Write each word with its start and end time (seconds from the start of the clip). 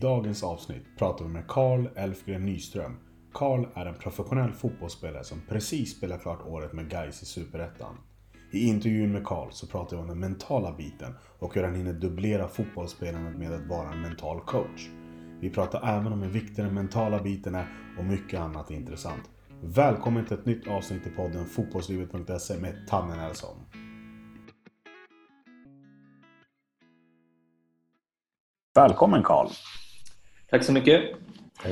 dagens 0.00 0.42
avsnitt 0.42 0.98
pratar 0.98 1.24
vi 1.24 1.30
med 1.30 1.46
Karl 1.48 1.88
Elfgren 1.96 2.46
Nyström. 2.46 2.96
Karl 3.32 3.66
är 3.74 3.86
en 3.86 3.94
professionell 3.94 4.52
fotbollsspelare 4.52 5.24
som 5.24 5.42
precis 5.48 5.96
spelat 5.96 6.22
klart 6.22 6.46
året 6.46 6.72
med 6.72 6.90
Gais 6.90 7.22
i 7.22 7.26
Superettan. 7.26 7.96
I 8.50 8.66
intervjun 8.68 9.12
med 9.12 9.24
Karl 9.24 9.50
så 9.50 9.66
pratar 9.66 9.96
vi 9.96 10.02
om 10.02 10.08
den 10.08 10.20
mentala 10.20 10.72
biten 10.72 11.14
och 11.38 11.54
hur 11.54 11.62
han 11.62 11.74
hinner 11.74 11.92
dubblera 11.92 12.48
fotbollsspelandet 12.48 13.38
med 13.38 13.52
att 13.52 13.66
vara 13.66 13.92
en 13.92 14.00
mental 14.00 14.40
coach. 14.40 14.88
Vi 15.40 15.50
pratar 15.50 15.98
även 15.98 16.12
om 16.12 16.22
hur 16.22 16.30
viktig 16.30 16.64
den 16.64 16.74
mentala 16.74 17.22
biten 17.22 17.54
är 17.54 17.66
och 17.98 18.04
mycket 18.04 18.40
annat 18.40 18.70
intressant. 18.70 19.30
Välkommen 19.62 20.26
till 20.26 20.38
ett 20.38 20.46
nytt 20.46 20.68
avsnitt 20.68 21.06
i 21.06 21.10
podden 21.10 21.46
Fotbollslivet.se 21.46 22.60
med 22.60 22.86
Tanne 22.88 23.16
Nelson. 23.16 23.56
Välkommen 28.74 29.22
Karl! 29.22 29.48
Tack 30.50 30.64
så 30.64 30.72
mycket! 30.72 31.02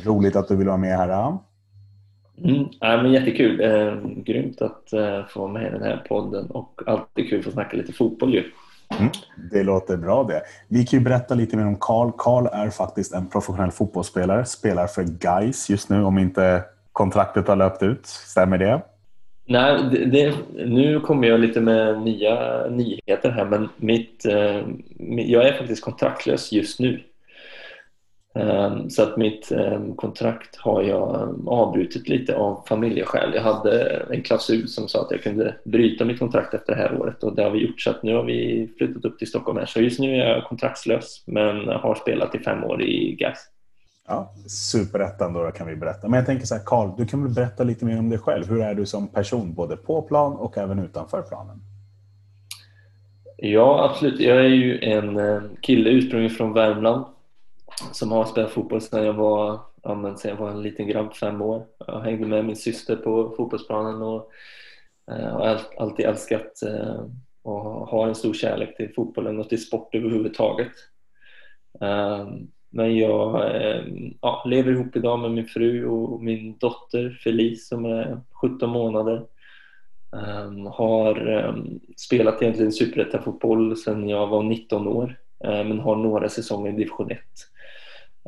Roligt 0.05 0.37
att 0.37 0.49
du 0.49 0.57
vill 0.57 0.67
vara 0.67 0.77
med 0.77 0.97
här. 0.97 1.39
Mm, 2.45 2.67
ja, 2.81 3.03
men 3.03 3.13
jättekul! 3.13 3.61
Eh, 3.61 3.95
grymt 4.17 4.63
att 4.63 4.93
eh, 4.93 5.27
få 5.29 5.41
vara 5.41 5.53
med 5.53 5.67
i 5.67 5.71
den 5.71 5.83
här 5.83 6.05
podden 6.09 6.51
och 6.51 6.83
alltid 6.87 7.29
kul 7.29 7.39
att 7.39 7.45
få 7.45 7.51
snacka 7.51 7.77
lite 7.77 7.93
fotboll 7.93 8.35
ju. 8.35 8.45
Mm, 8.99 9.13
det 9.53 9.63
låter 9.63 9.97
bra 9.97 10.25
det. 10.25 10.43
Vi 10.69 10.87
kan 10.87 10.99
ju 10.99 11.05
berätta 11.05 11.35
lite 11.35 11.57
mer 11.57 11.67
om 11.67 11.77
Karl. 11.81 12.11
Karl 12.19 12.47
är 12.47 12.71
faktiskt 12.71 13.15
en 13.15 13.27
professionell 13.27 13.71
fotbollsspelare. 13.71 14.45
Spelar 14.45 14.87
för 14.87 15.03
Guys 15.03 15.71
just 15.71 15.91
nu 15.91 16.05
om 16.05 16.19
inte 16.19 16.63
kontraktet 16.93 17.49
har 17.49 17.57
löpt 17.57 17.83
ut. 17.83 18.07
Stämmer 18.07 18.59
det? 18.59 18.83
Nej, 19.47 19.83
det, 19.91 20.05
det, 20.05 20.35
nu 20.67 21.01
kommer 21.01 21.29
jag 21.29 21.41
lite 21.41 21.61
med 21.61 22.03
nya 22.03 22.67
nyheter 22.67 23.31
här 23.31 23.45
men 23.45 23.69
mitt, 23.77 24.25
eh, 24.25 24.63
jag 24.99 25.49
är 25.49 25.53
faktiskt 25.59 25.85
kontraktlös 25.85 26.53
just 26.53 26.81
nu. 26.81 27.01
Um, 28.39 28.91
så 28.91 29.03
att 29.03 29.17
mitt 29.17 29.53
um, 29.53 29.97
kontrakt 29.97 30.57
har 30.57 30.83
jag 30.83 31.35
avbrutit 31.47 32.09
lite 32.09 32.37
av 32.37 32.65
familjeskäl. 32.69 33.35
Jag 33.35 33.43
hade 33.43 34.07
en 34.11 34.23
klausul 34.23 34.69
som 34.69 34.89
sa 34.89 35.01
att 35.01 35.11
jag 35.11 35.23
kunde 35.23 35.55
bryta 35.65 36.05
mitt 36.05 36.19
kontrakt 36.19 36.55
efter 36.55 36.75
det 36.75 36.83
här 36.83 37.01
året 37.01 37.23
och 37.23 37.35
det 37.35 37.43
har 37.43 37.51
vi 37.51 37.67
gjort 37.67 37.81
så 37.81 37.91
att 37.91 38.03
nu 38.03 38.15
har 38.15 38.25
vi 38.25 38.71
flyttat 38.79 39.05
upp 39.05 39.19
till 39.19 39.29
Stockholm 39.29 39.59
här. 39.59 39.67
Så 39.67 39.81
just 39.81 40.01
nu 40.01 40.15
är 40.15 40.29
jag 40.29 40.45
kontraktslös 40.45 41.23
men 41.27 41.69
har 41.69 41.95
spelat 41.95 42.35
i 42.35 42.39
fem 42.39 42.65
år 42.65 42.83
i 42.83 43.15
GAIS. 43.15 43.39
Ja, 44.09 44.33
superettan 44.47 45.33
då 45.33 45.51
kan 45.51 45.67
vi 45.67 45.77
berätta. 45.77 46.09
Men 46.09 46.19
jag 46.19 46.27
tänker 46.27 46.47
så 46.47 46.55
här, 46.55 46.63
Karl, 46.67 46.91
du 46.97 47.07
kan 47.07 47.23
väl 47.23 47.35
berätta 47.35 47.65
lite 47.65 47.85
mer 47.85 47.99
om 47.99 48.11
dig 48.11 48.19
själv. 48.19 48.49
Hur 48.49 48.61
är 48.61 48.75
du 48.75 48.87
som 48.87 49.09
person, 49.09 49.55
både 49.55 49.77
på 49.77 50.03
plan 50.03 50.33
och 50.33 50.59
även 50.59 50.79
utanför 50.79 51.23
planen? 51.23 51.61
Ja, 53.37 53.91
absolut. 53.91 54.21
Jag 54.21 54.37
är 54.37 54.49
ju 54.49 54.79
en 54.79 55.43
kille 55.61 55.91
ursprungligen 55.91 56.37
från 56.37 56.53
Värmland 56.53 57.05
som 57.93 58.13
har 58.13 58.25
spelat 58.25 58.51
fotboll 58.51 58.81
sedan 58.81 59.05
jag 59.05 59.13
var, 59.13 59.61
ja, 59.83 59.95
men 59.95 60.17
sedan 60.17 60.31
jag 60.31 60.39
var 60.39 60.51
en 60.51 60.63
liten 60.63 60.87
grabb, 60.89 61.15
fem 61.15 61.43
år. 61.43 61.67
Jag 61.87 62.01
hängde 62.01 62.27
med 62.27 62.45
min 62.45 62.57
syster 62.57 62.97
på 62.97 63.35
fotbollsplanen 63.37 64.03
och 64.03 64.31
eh, 65.11 65.29
har 65.29 65.61
alltid 65.77 66.07
älskat 66.07 66.63
eh, 66.63 67.05
och 67.43 67.89
har 67.89 68.09
en 68.09 68.15
stor 68.15 68.35
kärlek 68.35 68.77
till 68.77 68.95
fotbollen 68.95 69.39
och 69.39 69.49
till 69.49 69.67
sport 69.67 69.95
överhuvudtaget. 69.95 70.73
Ehm, 71.81 72.49
men 72.71 72.97
jag 72.97 73.55
eh, 73.57 73.85
ja, 74.21 74.43
lever 74.47 74.73
ihop 74.73 74.97
idag 74.97 75.19
med 75.19 75.31
min 75.31 75.47
fru 75.47 75.87
och 75.87 76.23
min 76.23 76.59
dotter 76.59 77.21
Felice 77.25 77.69
som 77.69 77.85
är 77.85 78.21
17 78.33 78.71
månader. 78.71 79.27
Ehm, 80.17 80.67
har 80.67 81.27
ehm, 81.27 81.81
spelat 81.97 82.43
egentligen 82.43 82.73
superettan-fotboll 82.73 83.77
sedan 83.77 84.09
jag 84.09 84.27
var 84.27 84.43
19 84.43 84.89
år 84.89 85.17
eh, 85.45 85.65
men 85.65 85.81
har 85.81 85.97
några 85.97 86.29
säsonger 86.29 86.73
i 86.73 86.77
division 86.77 87.11
1. 87.11 87.19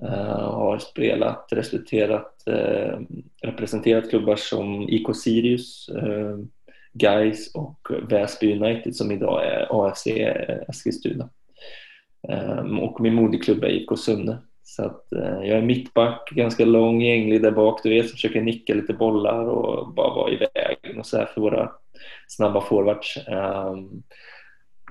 Eh, 0.02 0.50
har 0.52 0.78
spelat, 0.78 1.48
resulterat, 1.50 2.46
eh, 2.46 2.98
representerat 3.42 4.10
klubbar 4.10 4.36
som 4.36 4.88
IK 4.88 5.16
Sirius, 5.16 5.90
uh, 6.02 6.38
Gais 6.92 7.54
och 7.54 7.88
Väsby 8.08 8.52
United 8.52 8.96
som 8.96 9.10
idag 9.12 9.46
är 9.46 9.66
AFC 9.70 10.06
Eskilstuna. 10.68 11.28
Ehm, 12.28 12.78
och 12.78 13.00
min 13.00 13.14
moderklubb 13.14 13.64
är 13.64 13.68
IK 13.68 13.98
Sunne. 13.98 14.38
Så 14.62 14.84
att, 14.84 15.12
eh, 15.12 15.48
jag 15.48 15.58
är 15.58 15.62
mittback, 15.62 16.30
ganska 16.30 16.64
lång, 16.64 17.00
gänglig 17.00 17.42
där 17.42 17.50
bak, 17.50 17.80
du 17.82 17.90
vet, 17.90 18.08
som 18.08 18.12
försöker 18.12 18.42
nicka 18.42 18.74
lite 18.74 18.94
bollar 18.94 19.44
och 19.44 19.94
bara 19.94 20.14
vara 20.14 20.30
i 20.30 20.36
vägen 20.36 20.98
och 20.98 21.06
så 21.06 21.16
här 21.16 21.26
för 21.26 21.40
våra 21.40 21.72
snabba 22.28 22.60
forwards. 22.60 23.16
Ehm, 23.28 24.02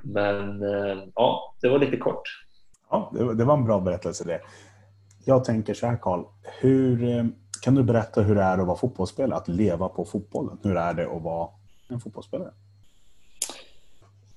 men 0.03 0.63
eh, 0.63 1.03
ja, 1.15 1.55
det 1.61 1.69
var 1.69 1.79
lite 1.79 1.97
kort. 1.97 2.21
Ja, 2.89 3.13
det 3.37 3.43
var 3.43 3.53
en 3.53 3.65
bra 3.65 3.79
berättelse 3.79 4.23
det. 4.23 4.41
Jag 5.29 5.45
tänker 5.45 5.73
så 5.73 5.87
här 5.87 5.97
Karl, 6.01 6.23
hur, 6.61 7.03
eh, 7.03 7.25
kan 7.61 7.75
du 7.75 7.83
berätta 7.83 8.21
hur 8.21 8.35
det 8.35 8.41
är 8.41 8.57
att 8.57 8.67
vara 8.67 8.77
fotbollsspelare, 8.77 9.37
att 9.37 9.47
leva 9.47 9.89
på 9.89 10.05
fotbollen? 10.05 10.57
Hur 10.63 10.77
är 10.77 10.93
det 10.93 11.15
att 11.15 11.21
vara 11.21 11.49
en 11.87 11.99
fotbollsspelare? 11.99 12.51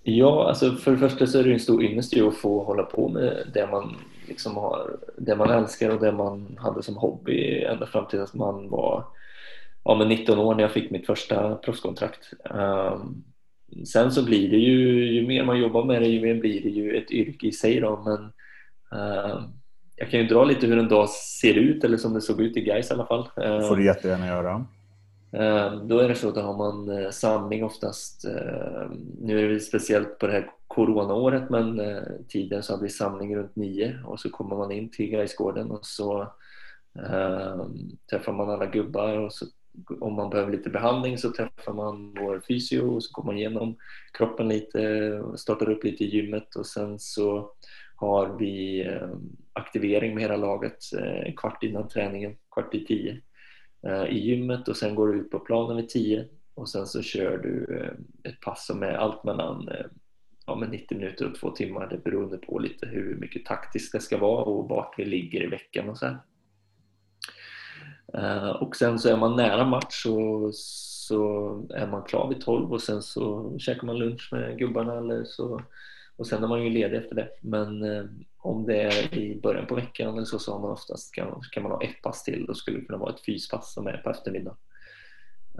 Ja, 0.02 0.48
alltså 0.48 0.72
för 0.72 0.90
det 0.90 0.98
första 0.98 1.26
så 1.26 1.38
är 1.38 1.44
det 1.44 1.52
en 1.52 1.60
stor 1.60 1.82
ynnest 1.82 2.16
att 2.16 2.36
få 2.36 2.64
hålla 2.64 2.82
på 2.82 3.08
med 3.08 3.50
det 3.54 3.66
man, 3.66 3.96
liksom 4.28 4.56
har, 4.56 4.96
det 5.18 5.36
man 5.36 5.50
älskar 5.50 5.90
och 5.90 6.00
det 6.00 6.12
man 6.12 6.58
hade 6.60 6.82
som 6.82 6.96
hobby 6.96 7.64
ända 7.64 7.86
fram 7.86 8.06
till 8.06 8.20
att 8.20 8.34
man 8.34 8.68
var 8.70 9.04
ja, 9.84 9.94
men 9.94 10.08
19 10.08 10.38
år 10.38 10.54
när 10.54 10.62
jag 10.62 10.72
fick 10.72 10.90
mitt 10.90 11.06
första 11.06 11.54
proffskontrakt. 11.54 12.32
Um, 12.50 13.24
sen 13.86 14.12
så 14.12 14.24
blir 14.24 14.50
det 14.50 14.56
ju, 14.56 15.12
ju 15.12 15.26
mer 15.26 15.44
man 15.44 15.60
jobbar 15.60 15.84
med 15.84 16.02
det, 16.02 16.08
ju 16.08 16.20
mer 16.20 16.40
blir 16.40 16.62
det 16.62 16.68
ju 16.68 16.96
ett 16.96 17.10
yrke 17.10 17.46
i 17.46 17.52
sig 17.52 17.80
då, 17.80 18.02
men 18.04 18.32
um, 19.00 19.61
jag 20.02 20.10
kan 20.10 20.20
ju 20.20 20.26
dra 20.26 20.44
lite 20.44 20.66
hur 20.66 20.78
en 20.78 20.88
dag 20.88 21.08
ser 21.10 21.54
ut, 21.54 21.84
eller 21.84 21.96
som 21.96 22.14
det 22.14 22.20
såg 22.20 22.40
ut 22.40 22.56
i 22.56 22.60
Gais 22.60 22.90
i 22.90 22.94
alla 22.94 23.06
fall. 23.06 23.28
Det 23.36 23.68
får 23.68 23.76
du 23.76 23.84
jättegärna 23.84 24.26
göra. 24.26 24.66
Ehm, 25.32 25.88
då 25.88 25.98
är 25.98 26.08
det 26.08 26.14
så 26.14 26.28
att 26.28 26.34
då 26.34 26.40
har 26.40 26.56
man 26.56 26.88
eh, 26.88 27.10
samling 27.10 27.64
oftast. 27.64 28.24
Nu 29.20 29.44
är 29.44 29.48
det 29.48 29.60
speciellt 29.60 30.18
på 30.18 30.26
det 30.26 30.32
här 30.32 30.50
coronaåret 30.66 31.50
men 31.50 31.80
eh, 31.80 32.02
tidigare 32.28 32.62
så 32.62 32.72
hade 32.72 32.82
vi 32.82 32.88
samling 32.88 33.36
runt 33.36 33.56
nio 33.56 33.98
och 34.04 34.20
så 34.20 34.30
kommer 34.30 34.56
man 34.56 34.72
in 34.72 34.90
till 34.90 35.10
Gaisgården 35.10 35.70
och 35.70 35.86
så 35.86 36.32
träffar 38.10 38.32
man 38.32 38.50
alla 38.50 38.66
gubbar 38.66 39.18
och 39.18 39.32
så, 39.32 39.46
om 40.00 40.14
man 40.14 40.30
behöver 40.30 40.52
lite 40.52 40.70
behandling 40.70 41.18
så 41.18 41.32
träffar 41.32 41.72
man 41.72 42.14
vår 42.20 42.42
fysio 42.48 42.80
och 42.80 43.04
så 43.04 43.12
går 43.12 43.22
man 43.22 43.38
igenom 43.38 43.76
kroppen 44.12 44.48
lite 44.48 45.22
startar 45.36 45.70
upp 45.70 45.84
lite 45.84 46.04
i 46.04 46.16
gymmet 46.16 46.56
och 46.56 46.66
sen 46.66 46.98
så 46.98 47.50
har 48.02 48.36
vi 48.38 48.86
eh, 48.86 49.08
aktivering 49.52 50.14
med 50.14 50.22
hela 50.22 50.36
laget 50.36 50.78
en 51.24 51.36
kvart 51.36 51.62
innan 51.62 51.88
träningen, 51.88 52.36
kvart 52.54 52.74
i 52.74 52.86
tio 52.86 53.20
eh, 53.86 54.04
i 54.04 54.18
gymmet 54.18 54.68
och 54.68 54.76
sen 54.76 54.94
går 54.94 55.08
du 55.08 55.20
ut 55.20 55.30
på 55.30 55.38
planen 55.38 55.76
vid 55.76 55.88
tio 55.88 56.28
och 56.54 56.68
sen 56.68 56.86
så 56.86 57.02
kör 57.02 57.38
du 57.38 57.90
ett 58.28 58.40
pass 58.40 58.66
som 58.66 58.82
är 58.82 58.92
allt 58.92 59.24
mellan 59.24 59.68
ja, 60.46 60.58
ja, 60.60 60.66
90 60.70 60.98
minuter 60.98 61.30
och 61.30 61.34
två 61.34 61.50
timmar. 61.50 61.88
Det 61.88 62.04
beror 62.04 62.36
på 62.36 62.58
lite 62.58 62.86
hur 62.86 63.16
mycket 63.16 63.46
taktiskt 63.46 63.92
det 63.92 64.00
ska 64.00 64.18
vara 64.18 64.44
och 64.44 64.68
vart 64.68 64.98
vi 64.98 65.04
ligger 65.04 65.42
i 65.42 65.46
veckan 65.46 65.88
och 65.88 65.98
så 65.98 66.06
här. 66.06 66.18
Och 68.62 68.76
sen 68.76 68.98
så 68.98 69.08
är 69.08 69.16
man 69.16 69.36
nära 69.36 69.64
match 69.64 70.02
så, 70.02 70.50
så 70.52 71.66
är 71.74 71.86
man 71.86 72.02
klar 72.02 72.28
vid 72.28 72.40
12 72.40 72.72
och 72.72 72.82
sen 72.82 73.02
så 73.02 73.54
käkar 73.58 73.86
man 73.86 73.98
lunch 73.98 74.28
med 74.32 74.58
gubbarna 74.58 74.98
eller 74.98 75.24
så 75.24 75.60
och 76.16 76.26
sen 76.26 76.44
är 76.44 76.48
man 76.48 76.64
ju 76.64 76.70
ledig 76.70 76.98
efter 76.98 77.14
det. 77.14 77.28
Men 77.40 77.84
eh, 77.84 78.04
om 78.38 78.66
det 78.66 78.82
är 78.82 79.14
i 79.14 79.40
början 79.40 79.66
på 79.66 79.74
veckan 79.74 80.14
eller 80.14 80.24
så, 80.24 80.38
så 80.38 80.52
har 80.52 80.60
man 80.60 80.70
oftast 80.70 81.14
kan, 81.14 81.42
kan 81.52 81.62
man 81.62 81.72
ha 81.72 81.82
ett 81.82 82.02
pass 82.02 82.24
till. 82.24 82.46
Då 82.46 82.54
skulle 82.54 82.78
det 82.78 82.84
kunna 82.84 82.98
vara 82.98 83.14
ett 83.14 83.24
fyspass 83.24 83.72
som 83.72 83.86
är 83.86 83.96
på 83.96 84.10
eftermiddagen. 84.10 84.56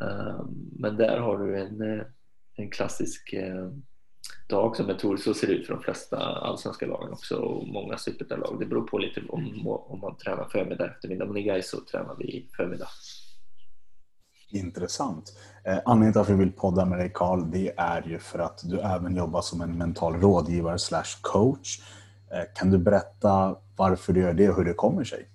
Eh, 0.00 0.44
men 0.72 0.96
där 0.96 1.18
har 1.18 1.38
du 1.38 1.60
en, 1.60 1.80
eh, 1.80 2.04
en 2.56 2.70
klassisk 2.70 3.32
eh, 3.32 3.70
dag 4.48 4.76
som 4.76 4.88
jag 4.88 4.98
tror 4.98 5.16
så 5.16 5.34
ser 5.34 5.46
det 5.46 5.52
ut 5.52 5.66
för 5.66 5.74
de 5.74 5.82
flesta 5.82 6.16
allsvenska 6.18 6.86
lagen 6.86 7.12
också 7.12 7.36
och 7.36 7.69
många 7.69 7.98
superettan-lag. 7.98 8.56
Det 8.60 8.66
beror 8.66 8.86
på 8.86 8.98
lite 8.98 9.22
om, 9.28 9.66
om 9.66 10.00
man 10.00 10.16
tränar 10.16 10.49
förmiddag 10.49 10.87
eftermiddag. 10.87 11.26
Men 11.26 11.37
i 11.37 11.43
Gais 11.43 11.70
så 11.70 11.81
tränar 11.81 12.16
vi 12.19 12.49
förmiddag. 12.56 12.88
Intressant. 14.52 15.32
Eh, 15.64 15.78
anledningen 15.84 16.12
till 16.12 16.20
att 16.20 16.31
vi 16.31 16.44
vill 16.44 16.52
podda 16.52 16.84
med 16.84 16.99
dig 16.99 17.10
Karl, 17.14 17.50
det 17.50 17.72
är 17.76 18.02
ju 18.08 18.19
för 18.19 18.38
att 18.38 18.60
du 18.64 18.81
även 18.81 19.16
jobbar 19.16 19.40
som 19.40 19.60
en 19.60 19.78
mental 19.78 20.14
rådgivare 20.20 20.78
slash 20.78 21.20
coach. 21.20 21.81
Eh, 22.32 22.44
kan 22.54 22.70
du 22.70 22.78
berätta 22.78 23.56
varför 23.76 24.12
du 24.12 24.20
gör 24.20 24.32
det 24.32 24.49
och 24.49 24.56
hur 24.56 24.64
det 24.64 24.72
kommer 24.75 25.04
sig? 25.04 25.26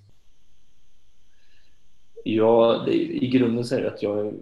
Ja, 2.24 2.84
det, 2.86 2.94
i 2.94 3.28
grunden 3.28 3.66
så 3.66 3.76
är 3.76 3.82
det 3.82 3.94
att 3.94 4.04
jag, 4.04 4.34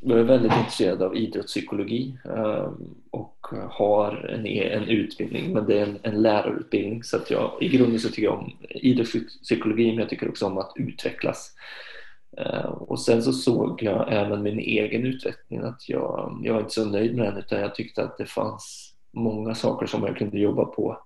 jag 0.00 0.18
är 0.18 0.22
väldigt 0.22 0.52
intresserad 0.52 1.02
av 1.02 1.16
idrottspsykologi 1.16 2.18
eh, 2.24 2.72
och 3.10 3.46
har 3.70 4.12
en, 4.12 4.46
e-, 4.46 4.72
en 4.72 4.84
utbildning, 4.84 5.52
men 5.52 5.66
det 5.66 5.78
är 5.78 5.86
en, 5.86 5.98
en 6.02 6.22
lärarutbildning. 6.22 7.02
Så 7.02 7.16
att 7.16 7.30
jag, 7.30 7.52
i 7.60 7.68
grunden 7.68 8.00
så 8.00 8.08
tycker 8.08 8.22
jag 8.22 8.38
om 8.38 8.52
idrottspsykologi, 8.70 9.86
men 9.86 9.98
jag 9.98 10.08
tycker 10.08 10.28
också 10.28 10.46
om 10.46 10.58
att 10.58 10.72
utvecklas. 10.76 11.54
Eh, 12.36 12.64
och 12.64 13.00
sen 13.00 13.22
så 13.22 13.32
såg 13.32 13.82
jag 13.82 14.12
även 14.12 14.42
min 14.42 14.58
egen 14.58 15.06
utveckling 15.06 15.60
att 15.60 15.88
jag, 15.88 16.40
jag 16.42 16.54
var 16.54 16.60
inte 16.60 16.74
så 16.74 16.84
nöjd 16.84 17.16
med 17.16 17.26
den 17.26 17.38
utan 17.38 17.60
jag 17.60 17.74
tyckte 17.74 18.02
att 18.02 18.18
det 18.18 18.26
fanns 18.26 18.94
många 19.12 19.54
saker 19.54 19.86
som 19.86 20.04
jag 20.04 20.16
kunde 20.16 20.38
jobba 20.38 20.64
på 20.64 20.98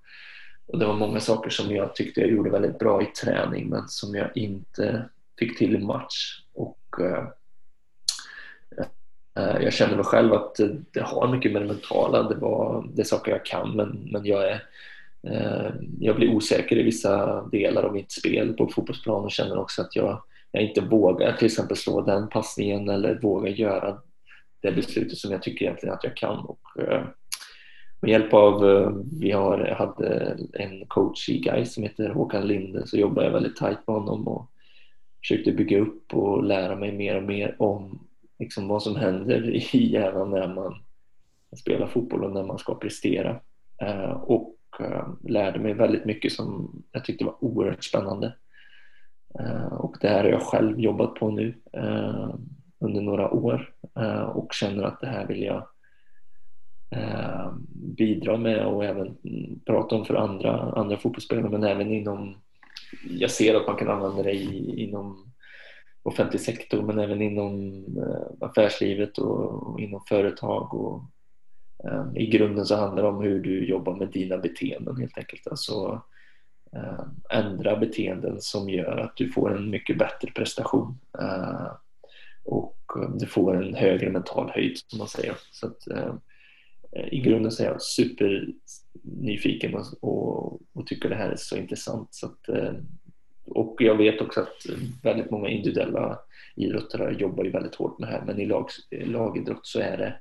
och 0.66 0.78
det 0.78 0.86
var 0.86 0.94
många 0.94 1.20
saker 1.20 1.50
som 1.50 1.74
jag 1.74 1.94
tyckte 1.94 2.20
jag 2.20 2.30
gjorde 2.30 2.50
väldigt 2.50 2.78
bra 2.78 3.02
i 3.02 3.06
träning 3.06 3.68
men 3.68 3.88
som 3.88 4.14
jag 4.14 4.36
inte 4.36 5.08
fick 5.38 5.58
till 5.58 5.74
i 5.74 5.78
match. 5.78 6.42
Och, 6.54 7.00
eh, 7.00 7.24
eh 9.38 9.62
jag 9.62 9.72
kände 9.72 9.96
mig 9.96 10.04
själv 10.04 10.32
att 10.32 10.60
det 10.90 11.00
har 11.00 11.28
mycket 11.28 11.52
med 11.52 11.62
det 11.62 11.68
mentala. 11.68 12.22
Det, 12.22 12.34
var, 12.34 12.88
det 12.94 13.02
är 13.02 13.06
saker 13.06 13.32
jag 13.32 13.44
kan 13.44 13.76
men, 13.76 14.08
men 14.12 14.24
jag, 14.24 14.50
är, 14.50 14.62
eh, 15.22 15.70
jag 16.00 16.16
blir 16.16 16.34
osäker 16.34 16.76
i 16.76 16.82
vissa 16.82 17.42
delar 17.42 17.82
av 17.82 17.92
mitt 17.92 18.12
spel 18.12 18.52
på 18.52 18.68
fotbollsplanen 18.68 19.24
och 19.24 19.30
känner 19.30 19.58
också 19.58 19.82
att 19.82 19.96
jag, 19.96 20.22
jag 20.54 20.62
inte 20.62 20.80
vågar 20.80 21.32
till 21.32 21.46
exempel 21.46 21.76
slå 21.76 22.00
den 22.00 22.28
passningen 22.28 22.88
eller 22.88 23.20
vågar 23.20 23.48
göra 23.48 23.98
det 24.60 24.72
beslutet 24.72 25.18
som 25.18 25.32
jag 25.32 25.42
tycker 25.42 25.64
egentligen 25.64 25.94
att 25.94 26.04
jag 26.04 26.16
kan. 26.16 26.38
Och, 26.38 26.60
eh, 26.78 27.04
med 28.00 28.10
hjälp 28.10 28.34
av, 28.34 28.70
eh, 28.70 28.90
vi 29.20 29.30
har, 29.30 29.58
hade 29.58 30.38
en 30.52 30.86
coach 30.86 31.28
i 31.28 31.38
Gais 31.38 31.74
som 31.74 31.82
heter 31.82 32.08
Håkan 32.08 32.46
Linde 32.46 32.86
så 32.86 32.96
jobbade 32.96 33.26
jag 33.26 33.32
väldigt 33.32 33.56
tajt 33.56 33.78
med 33.86 33.96
honom 33.96 34.28
och 34.28 34.50
försökte 35.18 35.52
bygga 35.52 35.80
upp 35.80 36.14
och 36.14 36.44
lära 36.44 36.76
mig 36.76 36.92
mer 36.92 37.16
och 37.16 37.22
mer 37.22 37.56
om 37.58 38.06
liksom 38.38 38.68
vad 38.68 38.82
som 38.82 38.96
händer 38.96 39.50
i 39.74 39.86
hjärnan 39.86 40.30
när 40.30 40.54
man 40.54 40.74
spelar 41.56 41.86
fotboll 41.86 42.24
och 42.24 42.32
när 42.32 42.44
man 42.44 42.58
ska 42.58 42.74
prestera. 42.74 43.40
Eh, 43.82 44.10
och 44.10 44.56
eh, 44.80 45.08
lärde 45.24 45.58
mig 45.58 45.74
väldigt 45.74 46.04
mycket 46.04 46.32
som 46.32 46.70
jag 46.92 47.04
tyckte 47.04 47.24
var 47.24 47.44
oerhört 47.44 47.84
spännande. 47.84 48.32
Eh, 49.40 49.72
och 49.72 49.96
det 50.00 50.08
här 50.08 50.24
har 50.24 50.30
jag 50.30 50.42
själv 50.42 50.80
jobbat 50.80 51.14
på 51.14 51.30
nu 51.30 51.54
eh, 51.72 52.34
under 52.78 53.00
några 53.00 53.30
år 53.30 53.74
eh, 53.96 54.22
och 54.22 54.52
känner 54.52 54.82
att 54.82 55.00
det 55.00 55.06
här 55.06 55.26
vill 55.26 55.42
jag 55.42 55.66
bidra 57.96 58.36
med 58.36 58.66
och 58.66 58.84
även 58.84 59.16
prata 59.66 59.96
om 59.96 60.04
för 60.04 60.14
andra, 60.14 60.60
andra 60.60 60.96
fotbollsspelare 60.96 61.50
men 61.50 61.64
även 61.64 61.92
inom 61.92 62.34
jag 63.10 63.30
ser 63.30 63.54
att 63.54 63.66
man 63.66 63.76
kan 63.76 63.90
använda 63.90 64.22
det 64.22 64.32
i, 64.32 64.82
inom 64.82 65.32
offentlig 66.02 66.40
sektor 66.40 66.82
men 66.82 66.98
även 66.98 67.22
inom 67.22 67.84
affärslivet 68.40 69.18
och, 69.18 69.80
inom 69.80 70.00
företag 70.08 70.74
och 70.74 71.02
i 72.16 72.26
grunden 72.26 72.66
så 72.66 72.76
handlar 72.76 73.02
det 73.02 73.08
om 73.08 73.22
hur 73.22 73.40
du 73.40 73.68
jobbar 73.68 73.96
med 73.96 74.08
dina 74.08 74.38
beteenden 74.38 74.96
helt 74.96 75.18
enkelt. 75.18 75.46
Alltså 75.46 76.02
Eh, 76.74 77.04
ändra 77.30 77.76
beteenden 77.76 78.40
som 78.40 78.68
gör 78.68 78.96
att 78.96 79.16
du 79.16 79.28
får 79.28 79.56
en 79.56 79.70
mycket 79.70 79.98
bättre 79.98 80.30
prestation 80.30 80.98
eh, 81.18 81.72
och 82.44 82.78
eh, 82.96 83.10
du 83.10 83.26
får 83.26 83.62
en 83.62 83.74
högre 83.74 84.10
mental 84.10 84.50
höjd 84.50 84.78
som 84.86 84.98
man 84.98 85.08
säger. 85.08 85.34
Så 85.52 85.66
att, 85.66 85.88
i 87.10 87.20
grunden 87.20 87.52
så 87.52 87.62
är 87.62 87.66
jag 87.66 87.82
supernyfiken 87.82 89.74
och, 89.74 89.84
och, 90.00 90.60
och, 90.72 90.86
tycker 90.86 91.08
det 91.08 91.14
här 91.14 91.30
är 91.30 91.36
så 91.36 91.56
intressant. 91.56 92.08
Så 92.10 92.26
att, 92.26 92.48
och 93.44 93.76
jag 93.78 93.96
vet 93.96 94.20
också 94.20 94.40
att 94.40 94.66
väldigt 95.02 95.30
många 95.30 95.48
individuella 95.48 96.18
idrottare 96.56 97.14
jobbar 97.18 97.44
ju 97.44 97.50
väldigt 97.50 97.74
hårt 97.74 97.98
med 97.98 98.08
det 98.08 98.12
här 98.12 98.24
men 98.26 98.40
i 98.40 98.46
lag, 98.46 98.68
lagidrott 98.90 99.66
så 99.66 99.80
är 99.80 99.96
det 99.96 100.14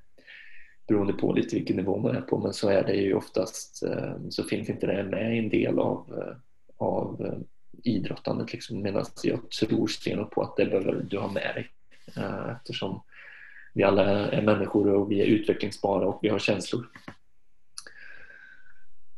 beroende 0.88 1.14
på 1.14 1.34
lite 1.34 1.56
vilken 1.56 1.76
nivå 1.76 1.98
man 1.98 2.16
är 2.16 2.22
på 2.22 2.40
men 2.40 2.54
så 2.54 2.70
är 2.70 2.84
det 2.84 2.96
ju 2.96 3.14
oftast 3.14 3.84
eh, 3.84 4.14
så 4.30 4.44
finns 4.44 4.70
inte 4.70 4.88
det 4.88 5.04
med 5.04 5.36
i 5.36 5.40
en 5.40 5.50
del 5.50 5.80
av, 5.80 6.06
eh, 6.18 6.36
av 6.78 7.36
idrottandet 7.84 8.54
liksom 8.54 8.82
medan 8.82 9.06
jag 9.24 9.50
tror 9.50 9.88
stenhårt 9.88 10.32
på 10.32 10.42
att 10.42 10.56
det 10.58 10.66
behöver 10.66 11.06
du 11.10 11.18
ha 11.18 11.32
med 11.32 11.56
dig 11.56 11.70
eftersom 12.56 13.02
vi 13.74 13.84
alla 13.84 14.06
är 14.32 14.42
människor 14.42 14.88
och 14.88 15.12
vi 15.12 15.22
är 15.22 15.26
utvecklingsbara 15.26 16.08
och 16.08 16.20
vi 16.22 16.30
har 16.30 16.40
känslor. 16.40 16.86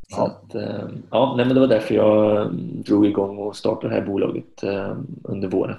Så. 0.07 0.21
Att, 0.21 0.55
eh, 0.55 0.89
ja, 1.11 1.33
nej, 1.37 1.45
men 1.45 1.55
det 1.55 1.59
var 1.59 1.67
därför 1.67 1.95
jag 1.95 2.53
drog 2.55 3.05
igång 3.05 3.37
och 3.37 3.55
startade 3.55 3.93
det 3.93 3.99
här 3.99 4.07
bolaget 4.07 4.63
eh, 4.63 4.97
under 5.23 5.47
våren. 5.47 5.77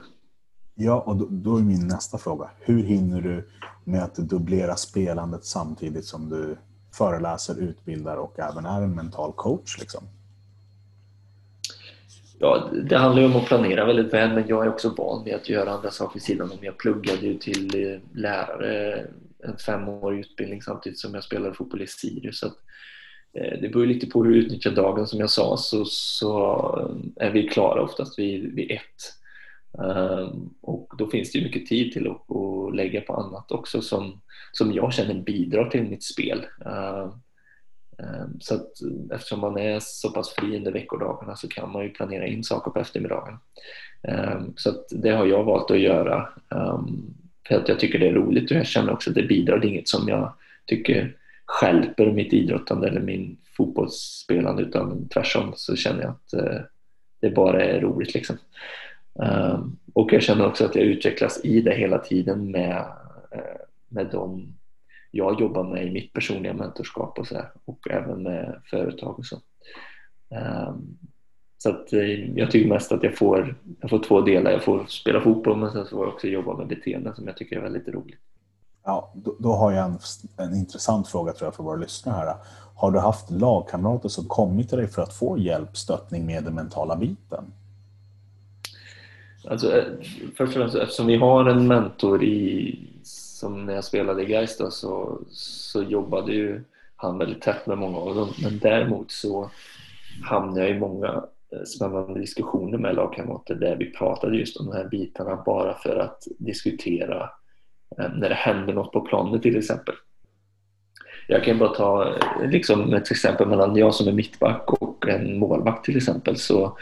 Ja, 0.79 1.01
och 1.07 1.17
då, 1.17 1.27
då 1.31 1.57
är 1.57 1.63
min 1.63 1.89
nästa 1.89 2.19
fråga. 2.19 2.51
Hur 2.61 2.83
hinner 2.83 3.21
du 3.21 3.49
med 3.85 4.03
att 4.03 4.15
dubblera 4.15 4.77
spelandet 4.77 5.45
samtidigt 5.45 6.05
som 6.05 6.29
du 6.29 6.57
föreläser, 6.93 7.61
utbildar 7.61 8.17
och 8.17 8.39
även 8.39 8.67
är 8.67 8.83
en 8.83 8.95
mental 8.95 9.33
coach? 9.33 9.79
Liksom? 9.79 10.05
Ja, 12.39 12.71
det 12.89 12.97
handlar 12.97 13.23
ju 13.23 13.29
om 13.29 13.37
att 13.37 13.47
planera 13.47 13.85
väldigt 13.85 14.13
väl 14.13 14.35
men 14.35 14.49
jag 14.49 14.65
är 14.65 14.69
också 14.69 14.95
van 14.97 15.25
vid 15.25 15.35
att 15.35 15.49
göra 15.49 15.71
andra 15.71 15.91
saker 15.91 16.15
vid 16.15 16.23
sidan 16.23 16.51
om. 16.51 16.59
Jag 16.61 16.79
pluggade 16.79 17.27
ju 17.27 17.39
till 17.39 17.93
eh, 17.93 18.01
lärare 18.13 19.07
en 19.39 19.57
femårig 19.57 20.21
utbildning 20.21 20.63
samtidigt 20.63 20.99
som 20.99 21.15
jag 21.15 21.25
spelade 21.25 21.55
fotboll 21.55 21.83
i 21.83 21.87
Sirius. 21.87 22.39
Så 22.39 22.47
att, 22.47 22.57
eh, 23.33 23.61
det 23.61 23.69
beror 23.69 23.87
lite 23.87 24.07
på 24.07 24.25
hur 24.25 24.33
du 24.33 24.39
utnyttjar 24.39 24.71
dagen. 24.71 25.07
Som 25.07 25.21
jag 25.21 25.31
sa 25.31 25.57
så, 25.57 25.85
så 25.85 26.41
eh, 27.17 27.27
är 27.27 27.31
vi 27.31 27.49
klara 27.49 27.83
oftast 27.83 28.19
vid, 28.19 28.55
vid 28.55 28.71
ett. 28.71 29.17
Ehm, 29.85 30.51
och 30.61 30.93
då 30.99 31.07
finns 31.07 31.33
det 31.33 31.39
ju 31.39 31.45
mycket 31.45 31.67
tid 31.67 31.93
till 31.93 32.11
att, 32.11 32.37
att 32.37 32.77
lägga 32.77 33.01
på 33.01 33.15
annat 33.15 33.53
också 33.53 33.83
som, 33.83 34.21
som 34.53 34.73
jag 34.73 34.93
känner 34.93 35.15
bidrar 35.15 35.71
till 35.71 35.85
mitt 35.85 36.05
spel. 36.05 36.47
Ehm, 36.67 37.11
ehm, 37.99 38.41
så 38.41 38.55
att 38.55 38.71
eftersom 39.13 39.41
man 39.41 39.59
är 39.59 39.81
så 39.81 40.11
pass 40.11 40.31
fri 40.31 40.57
under 40.57 40.73
veckodagarna 40.73 41.37
så 41.37 41.49
kan 41.49 41.73
man 41.73 41.85
ju 41.85 41.91
planera 41.91 42.27
in 42.27 42.45
saker 42.45 42.71
på 42.71 42.79
eftermiddagen. 42.79 43.39
Så 44.57 44.71
att 44.71 44.87
det 44.91 45.11
har 45.11 45.27
jag 45.27 45.45
valt 45.45 45.71
att 45.71 45.79
göra 45.79 46.29
för 47.49 47.55
att 47.55 47.69
jag 47.69 47.81
tycker 47.81 47.99
det 47.99 48.09
är 48.09 48.13
roligt 48.13 48.51
och 48.51 48.57
jag 48.57 48.67
känner 48.67 48.93
också 48.93 49.11
att 49.11 49.17
det 49.17 49.23
bidrar. 49.23 49.59
Det 49.59 49.67
är 49.67 49.71
inget 49.71 49.89
som 49.89 50.09
jag 50.09 50.33
tycker 50.67 51.17
skälper 51.47 52.13
mitt 52.13 52.33
idrottande 52.33 52.89
eller 52.89 53.01
min 53.01 53.37
fotbollsspelande 53.57 54.63
utan 54.63 55.09
tvärtom 55.09 55.53
så 55.57 55.77
känner 55.77 56.03
jag 56.03 56.11
att 56.11 56.33
eh, 56.33 56.61
det 57.21 57.31
bara 57.31 57.65
är 57.65 57.81
roligt 57.81 58.15
liksom. 58.15 58.37
Ehm, 59.23 59.77
och 59.93 60.13
jag 60.13 60.23
känner 60.23 60.47
också 60.47 60.65
att 60.65 60.75
jag 60.75 60.85
utvecklas 60.85 61.41
i 61.45 61.61
det 61.61 61.75
hela 61.75 61.99
tiden 61.99 62.51
med, 62.51 62.85
eh, 63.31 63.61
med 63.89 64.09
de 64.13 64.53
jag 65.11 65.41
jobbar 65.41 65.65
med 65.65 65.87
i 65.87 65.91
mitt 65.91 66.13
personliga 66.13 66.53
mentorskap 66.53 67.19
och 67.19 67.27
så 67.27 67.35
här, 67.35 67.51
och 67.65 67.91
även 67.91 68.23
med 68.23 68.61
företag 68.71 69.19
och 69.19 69.27
så. 69.27 69.37
Ehm, 70.31 70.97
så 71.59 71.71
att 71.71 71.93
eh, 71.93 72.39
jag 72.39 72.51
tycker 72.51 72.69
mest 72.69 72.93
att 72.93 73.03
jag 73.03 73.17
får, 73.17 73.57
jag 73.81 73.91
får 73.91 73.99
två 73.99 74.21
delar. 74.21 74.51
Jag 74.51 74.65
får 74.65 74.85
spela 74.87 75.21
fotboll 75.21 75.57
men 75.57 75.73
sen 75.73 75.87
får 75.87 76.05
jag 76.05 76.15
också 76.15 76.27
jobba 76.27 76.57
med 76.57 76.67
beteenden 76.67 77.15
som 77.15 77.27
jag 77.27 77.37
tycker 77.37 77.57
är 77.57 77.61
väldigt 77.61 77.89
roligt. 77.89 78.21
Ja, 78.85 79.13
då, 79.15 79.37
då 79.39 79.53
har 79.53 79.73
jag 79.73 79.85
en, 79.85 79.99
en 80.37 80.55
intressant 80.55 81.09
fråga 81.09 81.33
tror 81.33 81.47
jag 81.47 81.55
för 81.55 81.63
våra 81.63 81.77
lyssnare 81.77 82.17
här. 82.17 82.35
Har 82.77 82.91
du 82.91 82.99
haft 82.99 83.31
lagkamrater 83.31 84.09
som 84.09 84.25
kommit 84.25 84.69
till 84.69 84.79
dig 84.79 84.87
för 84.89 85.03
att 85.03 85.15
få 85.15 85.39
hjälp, 85.39 85.77
stöttning 85.77 86.27
med 86.27 86.45
den 86.45 86.55
mentala 86.55 86.97
biten? 86.97 87.45
Alltså, 89.51 89.79
eh, 89.79 89.85
först 90.37 90.57
och 90.57 90.63
främst 90.63 90.75
eftersom 90.75 91.07
vi 91.07 91.17
har 91.17 91.45
en 91.45 91.67
mentor 91.67 92.25
i 92.25 92.79
som 93.37 93.67
när 93.67 93.75
jag 93.75 93.85
spelade 93.85 94.23
i 94.23 94.27
Gais 94.27 94.59
så, 94.71 95.19
så 95.31 95.83
jobbade 95.83 96.33
ju 96.33 96.63
han 96.97 97.19
väldigt 97.19 97.43
tätt 97.43 97.67
med 97.67 97.79
många 97.79 97.99
av 97.99 98.15
dem. 98.15 98.29
Men 98.43 98.59
däremot 98.59 99.11
så 99.11 99.51
hamnade 100.23 100.61
jag 100.61 100.77
i 100.77 100.81
många 100.81 101.25
eh, 101.53 101.63
spännande 101.67 102.21
diskussioner 102.21 102.79
med 102.79 102.95
lagkamrater 102.95 103.55
där 103.55 103.77
vi 103.77 103.91
pratade 103.91 104.37
just 104.37 104.57
om 104.57 104.67
de 104.67 104.77
här 104.77 104.89
bitarna 104.89 105.43
bara 105.47 105.75
för 105.75 105.97
att 105.97 106.27
diskutera 106.39 107.31
eh, 107.99 108.15
när 108.15 108.29
det 108.29 108.35
händer 108.35 108.73
något 108.73 108.93
på 108.93 109.01
planen 109.01 109.41
till 109.41 109.57
exempel. 109.57 109.95
Jag 111.29 111.45
kan 111.45 111.59
bara 111.59 111.75
ta 111.75 112.15
liksom 112.43 112.95
ett 112.95 113.11
exempel 113.11 113.49
mellan 113.49 113.77
jag 113.77 113.95
som 113.95 114.09
är 114.09 114.13
mittback 114.13 114.73
och 114.73 115.09
en 115.09 115.39
målvakt 115.39 115.85
till 115.85 115.97
exempel. 115.97 116.37
Så 116.37 116.79